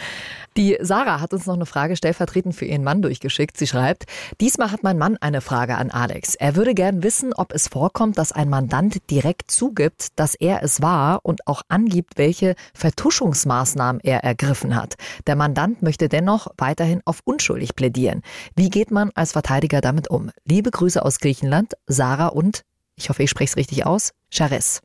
[0.56, 3.56] Die Sarah hat uns noch eine Frage stellvertretend für ihren Mann durchgeschickt.
[3.56, 4.06] Sie schreibt,
[4.40, 6.34] diesmal hat mein Mann eine Frage an Alex.
[6.34, 10.82] Er würde gern wissen, ob es vorkommt, dass ein Mandant direkt zugibt, dass er es
[10.82, 14.94] war und auch angibt, welche Vertuschungsmaßnahmen er ergriffen hat.
[15.28, 18.22] Der Mandant möchte dennoch weiterhin auf unschuldig plädieren.
[18.56, 20.30] Wie geht man als Verteidiger damit um?
[20.44, 22.62] Liebe Grüße aus Griechenland, Sarah und,
[22.96, 24.80] ich hoffe, ich spreche es richtig aus, Chares.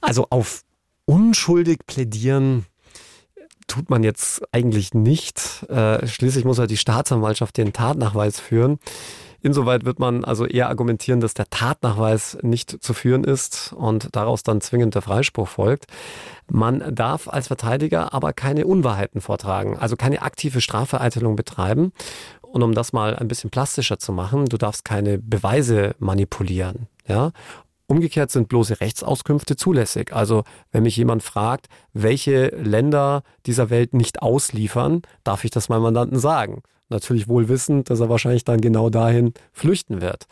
[0.00, 0.62] Also auf
[1.06, 2.66] unschuldig plädieren
[3.66, 5.64] tut man jetzt eigentlich nicht.
[5.68, 8.78] Äh, schließlich muss halt die Staatsanwaltschaft den Tatnachweis führen.
[9.42, 14.42] insoweit wird man also eher argumentieren, dass der Tatnachweis nicht zu führen ist und daraus
[14.42, 15.86] dann zwingend der Freispruch folgt.
[16.50, 21.92] Man darf als Verteidiger aber keine Unwahrheiten vortragen, also keine aktive Strafvereitelung betreiben.
[22.40, 26.88] Und um das mal ein bisschen plastischer zu machen, du darfst keine Beweise manipulieren.
[27.06, 27.32] Ja?
[27.88, 30.12] Umgekehrt sind bloße Rechtsauskünfte zulässig.
[30.12, 35.82] Also wenn mich jemand fragt, welche Länder dieser Welt nicht ausliefern, darf ich das meinem
[35.82, 36.62] Mandanten sagen.
[36.88, 40.26] Natürlich wohl wissend, dass er wahrscheinlich dann genau dahin flüchten wird.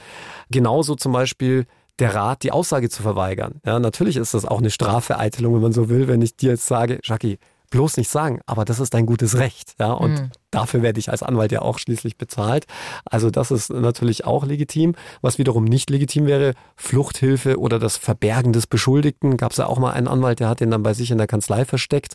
[0.51, 1.67] Genauso zum Beispiel
[1.99, 3.61] der Rat, die Aussage zu verweigern.
[3.65, 6.67] Ja, natürlich ist das auch eine Strafvereitelung, wenn man so will, wenn ich dir jetzt
[6.67, 7.39] sage, Jackie,
[7.75, 9.75] bloß nicht sagen, aber das ist dein gutes Recht.
[9.81, 10.31] Ja, und mhm.
[10.53, 12.67] dafür werde ich als Anwalt ja auch schließlich bezahlt.
[13.05, 14.95] Also das ist natürlich auch legitim.
[15.23, 19.37] Was wiederum nicht legitim wäre, Fluchthilfe oder das Verbergen des Beschuldigten.
[19.37, 21.27] Gab es ja auch mal einen Anwalt, der hat den dann bei sich in der
[21.27, 22.15] Kanzlei versteckt.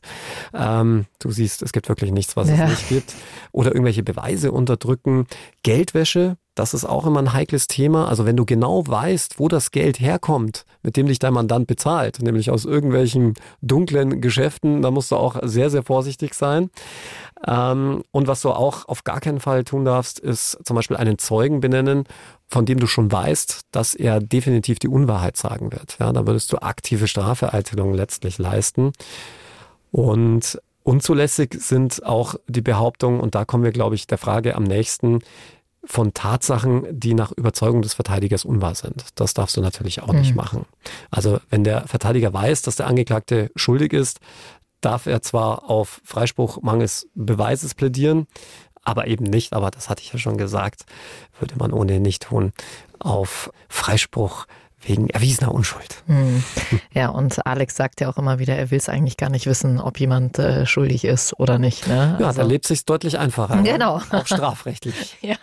[0.53, 2.63] Ähm, du siehst, es gibt wirklich nichts, was ja.
[2.63, 3.15] es nicht gibt.
[3.51, 5.27] Oder irgendwelche Beweise unterdrücken.
[5.63, 8.09] Geldwäsche, das ist auch immer ein heikles Thema.
[8.09, 12.21] Also wenn du genau weißt, wo das Geld herkommt, mit dem dich dein Mandant bezahlt,
[12.21, 16.69] nämlich aus irgendwelchen dunklen Geschäften, da musst du auch sehr, sehr vorsichtig sein.
[17.47, 21.17] Ähm, und was du auch auf gar keinen Fall tun darfst, ist zum Beispiel einen
[21.17, 22.03] Zeugen benennen,
[22.49, 25.95] von dem du schon weißt, dass er definitiv die Unwahrheit sagen wird.
[25.97, 28.91] Ja, da würdest du aktive Strafereitelung letztlich leisten.
[29.91, 34.63] Und unzulässig sind auch die Behauptungen, und da kommen wir, glaube ich, der Frage am
[34.63, 35.19] nächsten,
[35.85, 39.05] von Tatsachen, die nach Überzeugung des Verteidigers unwahr sind.
[39.15, 40.19] Das darfst du natürlich auch mhm.
[40.19, 40.65] nicht machen.
[41.09, 44.19] Also wenn der Verteidiger weiß, dass der Angeklagte schuldig ist,
[44.81, 48.27] darf er zwar auf Freispruch mangels Beweises plädieren,
[48.83, 50.85] aber eben nicht, aber das hatte ich ja schon gesagt,
[51.39, 52.53] würde man ohnehin nicht tun,
[52.99, 54.45] auf Freispruch
[54.81, 56.03] wegen erwiesener Unschuld.
[56.07, 56.43] Hm.
[56.93, 59.79] Ja, und Alex sagt ja auch immer wieder, er will es eigentlich gar nicht wissen,
[59.79, 61.87] ob jemand äh, schuldig ist oder nicht.
[61.87, 62.17] Ne?
[62.19, 63.57] Ja, also, da lebt sich deutlich einfacher.
[63.57, 63.63] Ne?
[63.63, 64.01] Genau.
[64.11, 65.17] Auch strafrechtlich.
[65.21, 65.37] ja.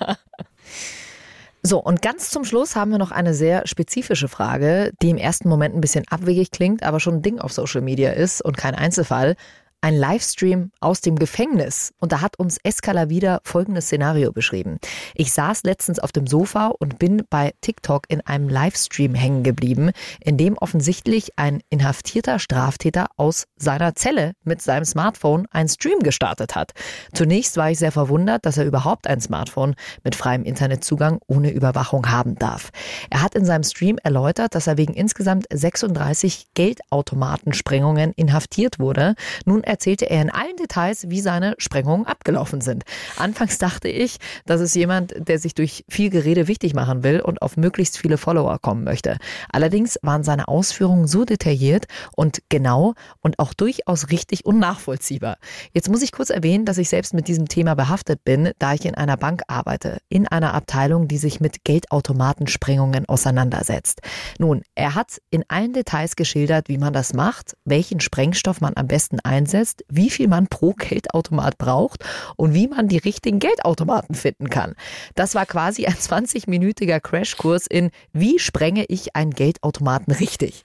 [1.63, 5.49] So, und ganz zum Schluss haben wir noch eine sehr spezifische Frage, die im ersten
[5.49, 8.75] Moment ein bisschen abwegig klingt, aber schon ein Ding auf Social Media ist und kein
[8.75, 9.35] Einzelfall
[9.81, 11.93] ein Livestream aus dem Gefängnis.
[12.01, 14.79] Und da hat uns Eskala wieder folgendes Szenario beschrieben.
[15.15, 19.91] Ich saß letztens auf dem Sofa und bin bei TikTok in einem Livestream hängen geblieben,
[20.21, 26.55] in dem offensichtlich ein inhaftierter Straftäter aus seiner Zelle mit seinem Smartphone einen Stream gestartet
[26.55, 26.73] hat.
[27.13, 29.75] Zunächst war ich sehr verwundert, dass er überhaupt ein Smartphone
[30.05, 32.71] mit freiem Internetzugang ohne Überwachung haben darf.
[33.11, 39.15] Er hat in seinem Stream erläutert, dass er wegen insgesamt 36 Geldautomatensprengungen inhaftiert wurde.
[39.45, 42.85] Nun erzählte er in allen Details, wie seine Sprengungen abgelaufen sind.
[43.17, 47.43] Anfangs dachte ich, dass es jemand, der sich durch viel Gerede wichtig machen will und
[47.43, 49.19] auf möglichst viele Follower kommen möchte.
[49.51, 55.39] Allerdings waren seine Ausführungen so detailliert und genau und auch durchaus richtig und nachvollziehbar.
[55.73, 58.85] Jetzt muss ich kurz erwähnen, dass ich selbst mit diesem Thema behaftet bin, da ich
[58.85, 64.01] in einer Bank arbeite, in einer Abteilung, die sich mit Geldautomatensprengungen auseinandersetzt.
[64.39, 68.87] Nun, er hat in allen Details geschildert, wie man das macht, welchen Sprengstoff man am
[68.87, 72.05] besten einsetzt, fest, wie viel man pro Geldautomat braucht
[72.37, 74.75] und wie man die richtigen Geldautomaten finden kann.
[75.15, 80.63] Das war quasi ein 20-minütiger Crashkurs in Wie sprenge ich einen Geldautomaten richtig?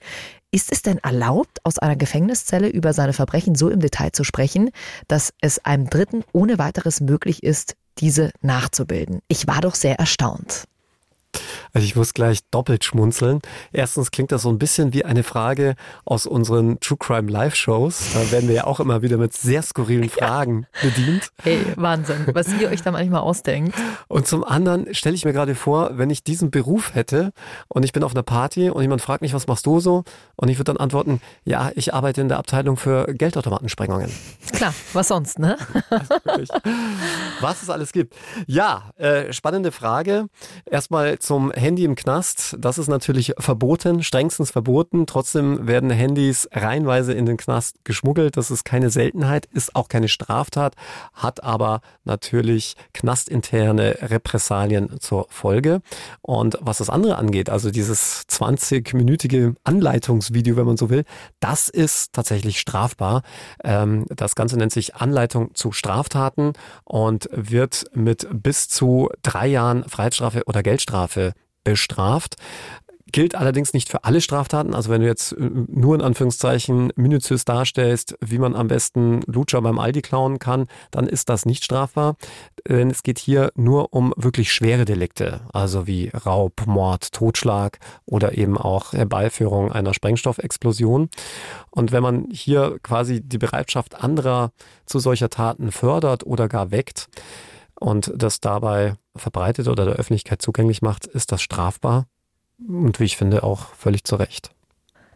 [0.50, 4.68] Ist es denn erlaubt, aus einer Gefängniszelle über seine Verbrechen so im Detail zu sprechen,
[5.08, 9.20] dass es einem Dritten ohne weiteres möglich ist, diese nachzubilden?
[9.28, 10.64] Ich war doch sehr erstaunt.
[11.72, 13.40] Also ich muss gleich doppelt schmunzeln.
[13.72, 15.74] Erstens klingt das so ein bisschen wie eine Frage
[16.04, 18.12] aus unseren True Crime Live Shows.
[18.12, 20.90] Da werden wir ja auch immer wieder mit sehr skurrilen Fragen ja.
[20.90, 21.30] bedient.
[21.42, 23.74] Hey, Wahnsinn, was ihr euch da manchmal ausdenkt.
[24.08, 27.32] Und zum anderen stelle ich mir gerade vor, wenn ich diesen Beruf hätte
[27.68, 30.04] und ich bin auf einer Party und jemand fragt mich, was machst du so?
[30.36, 34.10] Und ich würde dann antworten, ja, ich arbeite in der Abteilung für Geldautomatensprengungen.
[34.52, 35.56] Klar, was sonst, ne?
[36.24, 36.54] Also
[37.40, 38.14] was es alles gibt.
[38.46, 40.26] Ja, äh, spannende Frage.
[40.66, 42.56] Erstmal zum Handy im Knast.
[42.58, 45.06] Das ist natürlich verboten, strengstens verboten.
[45.06, 48.36] Trotzdem werden Handys reihenweise in den Knast geschmuggelt.
[48.36, 50.74] Das ist keine Seltenheit, ist auch keine Straftat,
[51.14, 55.80] hat aber natürlich knastinterne Repressalien zur Folge.
[56.22, 61.04] Und was das andere angeht, also dieses 20-minütige Anleitungsvideo, wenn man so will,
[61.38, 63.22] das ist tatsächlich strafbar.
[63.62, 69.88] Ähm, das Ganze nennt sich Anleitung zu Straftaten und wird mit bis zu drei Jahren
[69.88, 71.11] Freiheitsstrafe oder Geldstrafe
[71.64, 72.36] bestraft.
[73.10, 74.72] Gilt allerdings nicht für alle Straftaten.
[74.72, 79.60] Also wenn du jetzt äh, nur in Anführungszeichen minutiös darstellst, wie man am besten Lutscher
[79.60, 82.16] beim Aldi klauen kann, dann ist das nicht strafbar.
[82.66, 88.38] Denn es geht hier nur um wirklich schwere Delikte, also wie Raub, Mord, Totschlag oder
[88.38, 91.10] eben auch Herbeiführung einer Sprengstoffexplosion.
[91.70, 94.52] Und wenn man hier quasi die Bereitschaft anderer
[94.86, 97.08] zu solcher Taten fördert oder gar weckt,
[97.82, 102.06] und das dabei verbreitet oder der Öffentlichkeit zugänglich macht, ist das strafbar
[102.68, 104.52] und wie ich finde auch völlig zu Recht.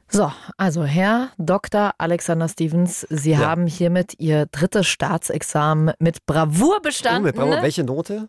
[0.09, 1.93] So, also Herr Dr.
[1.99, 3.39] Alexander Stevens, Sie ja.
[3.39, 7.23] haben hiermit Ihr drittes Staatsexamen mit Bravour bestanden.
[7.23, 7.63] Oh, mit Bravour.
[7.63, 8.29] Welche Note?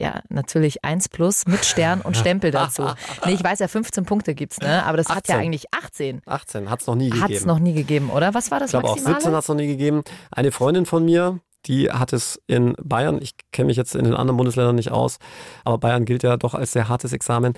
[0.00, 2.82] Ja, natürlich 1 plus mit Stern und Stempel dazu.
[3.24, 4.84] nee, ich weiß ja, 15 Punkte gibt's, ne?
[4.84, 5.16] Aber das 18.
[5.16, 6.22] hat ja eigentlich 18.
[6.26, 7.22] 18 hat es noch nie gegeben.
[7.22, 8.34] Hat es noch nie gegeben, oder?
[8.34, 10.02] Was war das Ich glaube auch 17 hat es noch nie gegeben.
[10.32, 14.14] Eine Freundin von mir, die hat es in Bayern, ich kenne mich jetzt in den
[14.14, 15.18] anderen Bundesländern nicht aus,
[15.64, 17.54] aber Bayern gilt ja doch als sehr hartes Examen.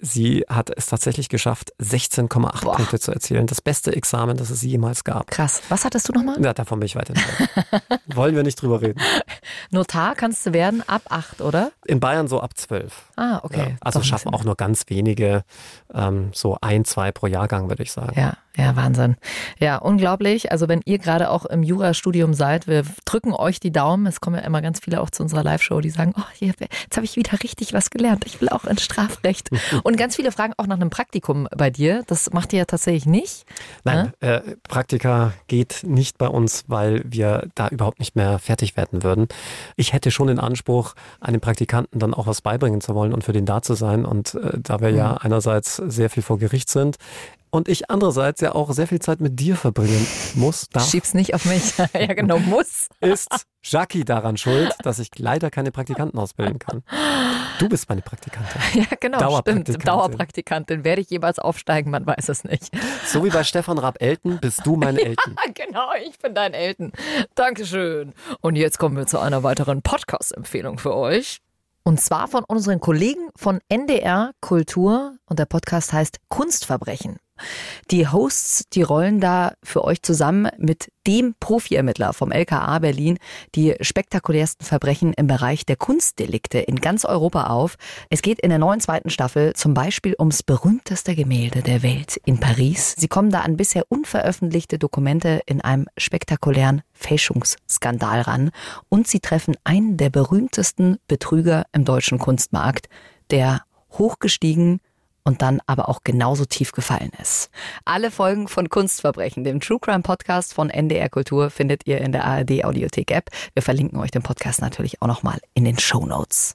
[0.00, 3.46] Sie hat es tatsächlich geschafft, 16,8 Punkte zu erzielen.
[3.46, 5.30] Das beste Examen, das es jemals gab.
[5.30, 5.62] Krass.
[5.68, 6.40] Was hattest du nochmal?
[6.42, 7.14] Ja, davon bin ich weiter
[8.14, 9.00] Wollen wir nicht drüber reden.
[9.70, 11.72] Notar kannst du werden ab 8, oder?
[11.86, 13.10] In Bayern so ab 12.
[13.16, 13.70] Ah, okay.
[13.70, 15.44] Ja, also schaffen auch nur ganz wenige,
[15.92, 18.18] ähm, so ein, zwei pro Jahrgang, würde ich sagen.
[18.18, 19.16] Ja, ja, Wahnsinn.
[19.58, 20.52] Ja, unglaublich.
[20.52, 24.06] Also wenn ihr gerade auch im Jurastudium seid, wir drücken euch die Daumen.
[24.06, 27.04] Es kommen ja immer ganz viele auch zu unserer Live-Show, die sagen, oh, jetzt habe
[27.04, 28.24] ich wieder richtig was gelernt.
[28.26, 29.50] Ich will auch ins Strafrecht.
[29.82, 32.04] Und ganz viele fragen auch nach einem Praktikum bei dir.
[32.06, 33.44] Das macht ihr ja tatsächlich nicht.
[33.82, 34.28] Nein, ne?
[34.28, 39.26] äh, Praktika geht nicht bei uns, weil wir da überhaupt nicht mehr fertig werden würden.
[39.74, 43.32] Ich hätte schon den Anspruch, einem Praktikanten dann auch was beibringen zu wollen und für
[43.32, 44.04] den da zu sein.
[44.04, 44.96] Und äh, da wir mhm.
[44.96, 46.98] ja einerseits sehr viel vor Gericht sind,
[47.54, 50.68] und ich andererseits ja auch sehr viel Zeit mit dir verbringen muss.
[50.70, 51.78] Darf, Schieb's nicht auf mich.
[51.94, 52.88] ja, genau, muss.
[52.98, 56.82] Ist Jackie daran schuld, dass ich leider keine Praktikanten ausbilden kann?
[57.60, 58.60] Du bist meine Praktikantin.
[58.74, 59.74] Ja, genau, Dauerpraktikantin.
[59.74, 59.86] stimmt.
[59.86, 60.84] Dauerpraktikantin.
[60.84, 61.92] Werde ich jeweils aufsteigen?
[61.92, 62.72] Man weiß es nicht.
[63.06, 65.36] So wie bei Stefan Raab-Elton bist du mein Elton.
[65.36, 66.90] Ja, genau, ich bin dein Elton.
[67.36, 68.14] Dankeschön.
[68.40, 71.38] Und jetzt kommen wir zu einer weiteren Podcast-Empfehlung für euch.
[71.84, 77.20] Und zwar von unseren Kollegen von NDR Kultur und der Podcast heißt Kunstverbrechen.
[77.90, 83.18] Die Hosts, die rollen da für euch zusammen mit dem Profi-Ermittler vom LKA Berlin
[83.54, 87.76] die spektakulärsten Verbrechen im Bereich der Kunstdelikte in ganz Europa auf.
[88.10, 92.40] Es geht in der neuen zweiten Staffel zum Beispiel ums berühmteste Gemälde der Welt in
[92.40, 92.94] Paris.
[92.96, 98.50] Sie kommen da an bisher unveröffentlichte Dokumente in einem spektakulären Fälschungsskandal ran
[98.88, 102.88] und sie treffen einen der berühmtesten Betrüger im deutschen Kunstmarkt,
[103.30, 104.80] der hochgestiegen
[105.24, 107.50] und dann aber auch genauso tief gefallen ist.
[107.84, 112.24] Alle Folgen von Kunstverbrechen, dem True Crime Podcast von NDR Kultur, findet ihr in der
[112.24, 113.30] ARD Audiothek App.
[113.54, 116.54] Wir verlinken euch den Podcast natürlich auch nochmal in den Show Notes.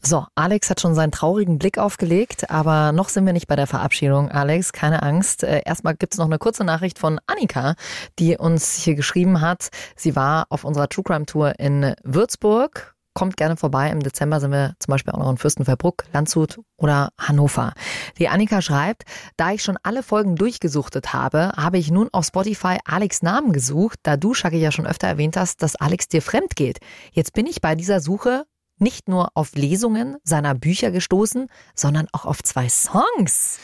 [0.00, 3.66] So, Alex hat schon seinen traurigen Blick aufgelegt, aber noch sind wir nicht bei der
[3.66, 4.30] Verabschiedung.
[4.30, 5.42] Alex, keine Angst.
[5.42, 7.74] Äh, erstmal gibt's noch eine kurze Nachricht von Annika,
[8.18, 9.68] die uns hier geschrieben hat.
[9.96, 13.90] Sie war auf unserer True Crime Tour in Würzburg kommt gerne vorbei.
[13.90, 17.72] Im Dezember sind wir zum Beispiel auch noch in Fürstenfeldbruck, Landshut oder Hannover.
[18.16, 19.02] Die Annika schreibt,
[19.36, 23.98] da ich schon alle Folgen durchgesuchtet habe, habe ich nun auf Spotify Alex Namen gesucht,
[24.04, 26.78] da du, Shaggy, ja schon öfter erwähnt hast, dass Alex dir fremd geht.
[27.10, 28.44] Jetzt bin ich bei dieser Suche
[28.78, 33.58] nicht nur auf Lesungen seiner Bücher gestoßen, sondern auch auf zwei Songs.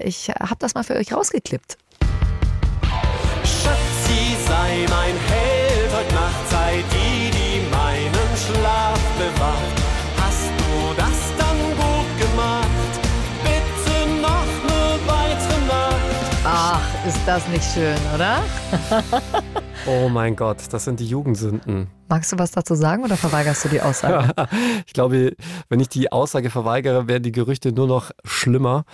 [0.00, 1.78] Ich habe das mal für euch rausgeklippt.
[3.44, 5.09] Schatzi, sei mein
[17.30, 18.42] das nicht schön, oder?
[19.86, 21.86] oh mein Gott, das sind die Jugendsünden.
[22.08, 24.34] Magst du was dazu sagen oder verweigerst du die Aussage?
[24.86, 25.36] ich glaube,
[25.68, 28.84] wenn ich die Aussage verweigere, werden die Gerüchte nur noch schlimmer.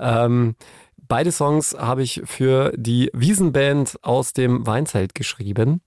[0.00, 0.56] Ähm,
[1.06, 5.80] beide Songs habe ich für die Wiesenband aus dem Weinzelt geschrieben.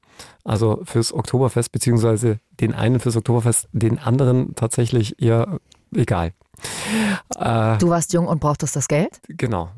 [0.45, 5.60] Also fürs Oktoberfest, beziehungsweise den einen fürs Oktoberfest, den anderen tatsächlich eher
[5.93, 6.32] egal.
[7.36, 9.20] Äh, du warst jung und brauchtest das Geld?
[9.28, 9.72] Genau.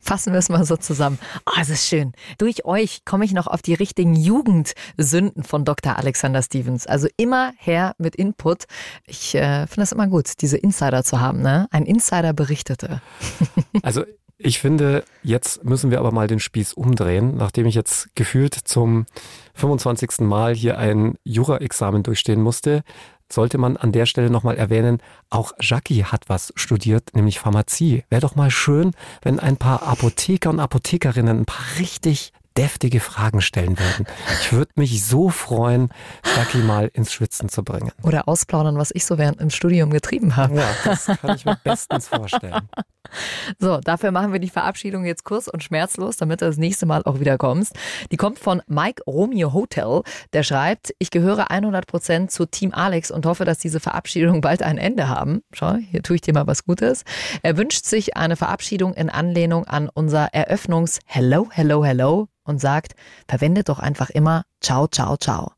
[0.00, 1.18] Fassen wir es mal so zusammen.
[1.46, 2.12] Oh, es ist schön.
[2.38, 5.96] Durch euch komme ich noch auf die richtigen Jugendsünden von Dr.
[5.96, 6.86] Alexander Stevens.
[6.86, 8.64] Also immer her mit Input.
[9.06, 11.42] Ich äh, finde es immer gut, diese Insider zu haben.
[11.42, 11.68] Ne?
[11.70, 13.00] Ein Insider berichtete.
[13.82, 14.04] Also
[14.40, 19.06] ich finde, jetzt müssen wir aber mal den Spieß umdrehen, nachdem ich jetzt gefühlt zum
[19.54, 20.20] 25.
[20.20, 22.84] Mal hier ein Jura-Examen durchstehen musste,
[23.32, 24.98] sollte man an der Stelle nochmal erwähnen,
[25.30, 28.04] auch Jackie hat was studiert, nämlich Pharmazie.
[28.10, 33.40] Wäre doch mal schön, wenn ein paar Apotheker und Apothekerinnen ein paar richtig deftige Fragen
[33.40, 34.06] stellen würden.
[34.40, 35.90] Ich würde mich so freuen,
[36.24, 37.92] Jackie mal ins Schwitzen zu bringen.
[38.02, 40.56] Oder ausplaudern, was ich so während im Studium getrieben habe.
[40.56, 42.68] Ja, das kann ich mir bestens vorstellen.
[43.58, 47.02] So, dafür machen wir die Verabschiedung jetzt kurz und schmerzlos, damit du das nächste Mal
[47.04, 47.74] auch wieder kommst.
[48.12, 50.02] Die kommt von Mike Romeo Hotel.
[50.32, 54.62] Der schreibt, ich gehöre 100 Prozent zu Team Alex und hoffe, dass diese Verabschiedung bald
[54.62, 55.42] ein Ende haben.
[55.52, 57.04] Schau, hier tue ich dir mal was Gutes.
[57.42, 62.94] Er wünscht sich eine Verabschiedung in Anlehnung an unser Eröffnungs Hello, Hello, Hello und sagt,
[63.28, 65.57] verwendet doch einfach immer Ciao, Ciao, Ciao.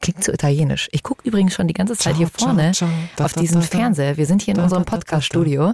[0.00, 0.88] Klingt so italienisch.
[0.92, 2.72] Ich gucke übrigens schon die ganze Zeit hier vorne
[3.18, 3.62] auf diesen.
[3.62, 4.16] Fernseher.
[4.16, 4.84] Wir sind hier in unserem.
[4.84, 5.72] Podcast-Studio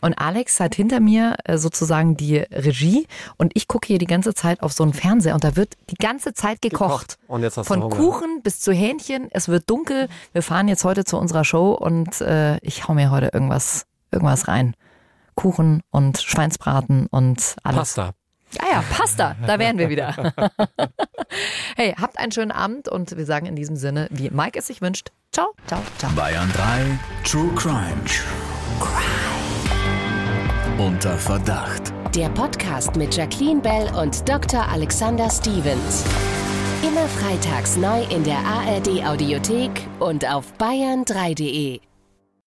[0.00, 3.06] und Alex hat hinter mir äh, sozusagen die Regie
[3.36, 5.96] und ich gucke hier die ganze Zeit auf so einen Fernseher und da wird die
[5.96, 7.18] ganze Zeit gekocht.
[7.26, 7.90] Von.
[7.90, 9.28] Kuchen bis zu Hähnchen.
[9.30, 10.08] Es wird dunkel.
[10.32, 14.48] Wir fahren jetzt heute zu unserer Show und äh, ich hau mir heute irgendwas, irgendwas
[14.48, 14.74] rein.
[15.34, 17.78] Kuchen und Schweinsbraten und alles.
[17.78, 18.12] Pasta.
[18.58, 20.14] Ah ja, Pasta, da wären wir wieder.
[21.76, 24.82] hey, habt einen schönen Abend und wir sagen in diesem Sinne, wie Mike es sich
[24.82, 25.10] wünscht.
[25.32, 26.10] Ciao, ciao, ciao.
[26.12, 28.02] Bayern 3 True Crime.
[30.78, 31.92] Unter Verdacht.
[32.14, 34.68] Der Podcast mit Jacqueline Bell und Dr.
[34.68, 36.04] Alexander Stevens.
[36.82, 41.80] Immer freitags neu in der ARD Audiothek und auf bayern3.de.